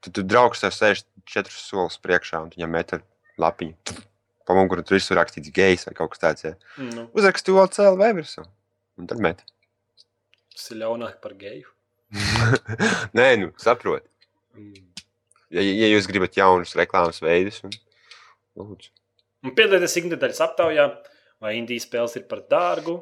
[0.05, 2.93] tad tu draugs tev sēž četrus solis priekšā un viņam met
[3.41, 3.97] lapiņu.
[4.45, 6.45] Pa muguru tur visur rakstīts gejs vai kaut kas tāds.
[6.45, 6.53] Ja.
[6.81, 8.45] Nu, Uzrakstu vēl CLV virsū.
[9.01, 9.43] Un tad met.
[10.53, 11.69] tas ir ļaunāk par geju.
[13.17, 14.05] Nē, nu, saprot.
[14.57, 14.87] Mm.
[15.53, 17.73] Ja, ja jūs gribat jaunus reklāmas veidus, un,
[18.59, 18.91] lūdzu.
[19.45, 20.89] Un piedalieties ikdienas aptaujā,
[21.41, 22.99] vai Indijas spēles ir par dārgu.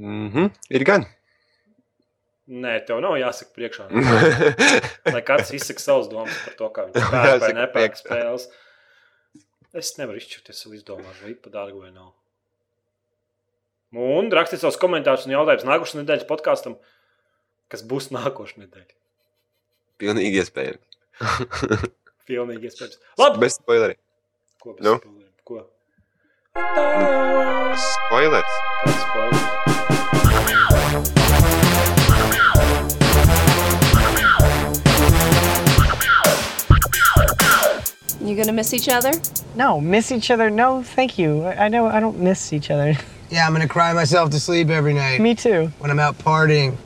[0.00, 0.50] Mm -hmm.
[0.70, 1.06] Ir gan.
[2.44, 3.86] Nē, tev nav jāsaka priekšā.
[5.14, 8.48] Lai katrs izsaka savas domas par to, kā viņš pērk vai nepērk spēles.
[9.74, 12.12] Es nevaru izšķirties savu izdomāšanu, vai ir pa dārgu vai nav.
[13.94, 16.76] Un rakstiet savus komentārus un jautājumus nākošais nedēļas podkāstam,
[17.74, 18.94] kas būs nākošais nedēļa.
[19.98, 20.98] Pilnīgi iespējams.
[22.30, 22.98] Pilnīgi iespējams.
[23.20, 24.00] Labi, Bez spoileriem.
[24.62, 24.94] ko bez nu?
[25.02, 25.32] spoileriem?
[25.44, 25.56] Ko?
[27.84, 28.54] Spoilers.
[28.84, 30.54] Kāds spoilers?
[38.20, 39.12] You gonna miss each other?
[39.54, 40.48] No, miss each other.
[40.48, 41.44] No, thank you.
[41.44, 42.96] I I know I don't miss each other.
[43.30, 45.70] Yeah, I'm gonna cry myself to sleep every night Me too.
[45.78, 46.76] when I'm out partying.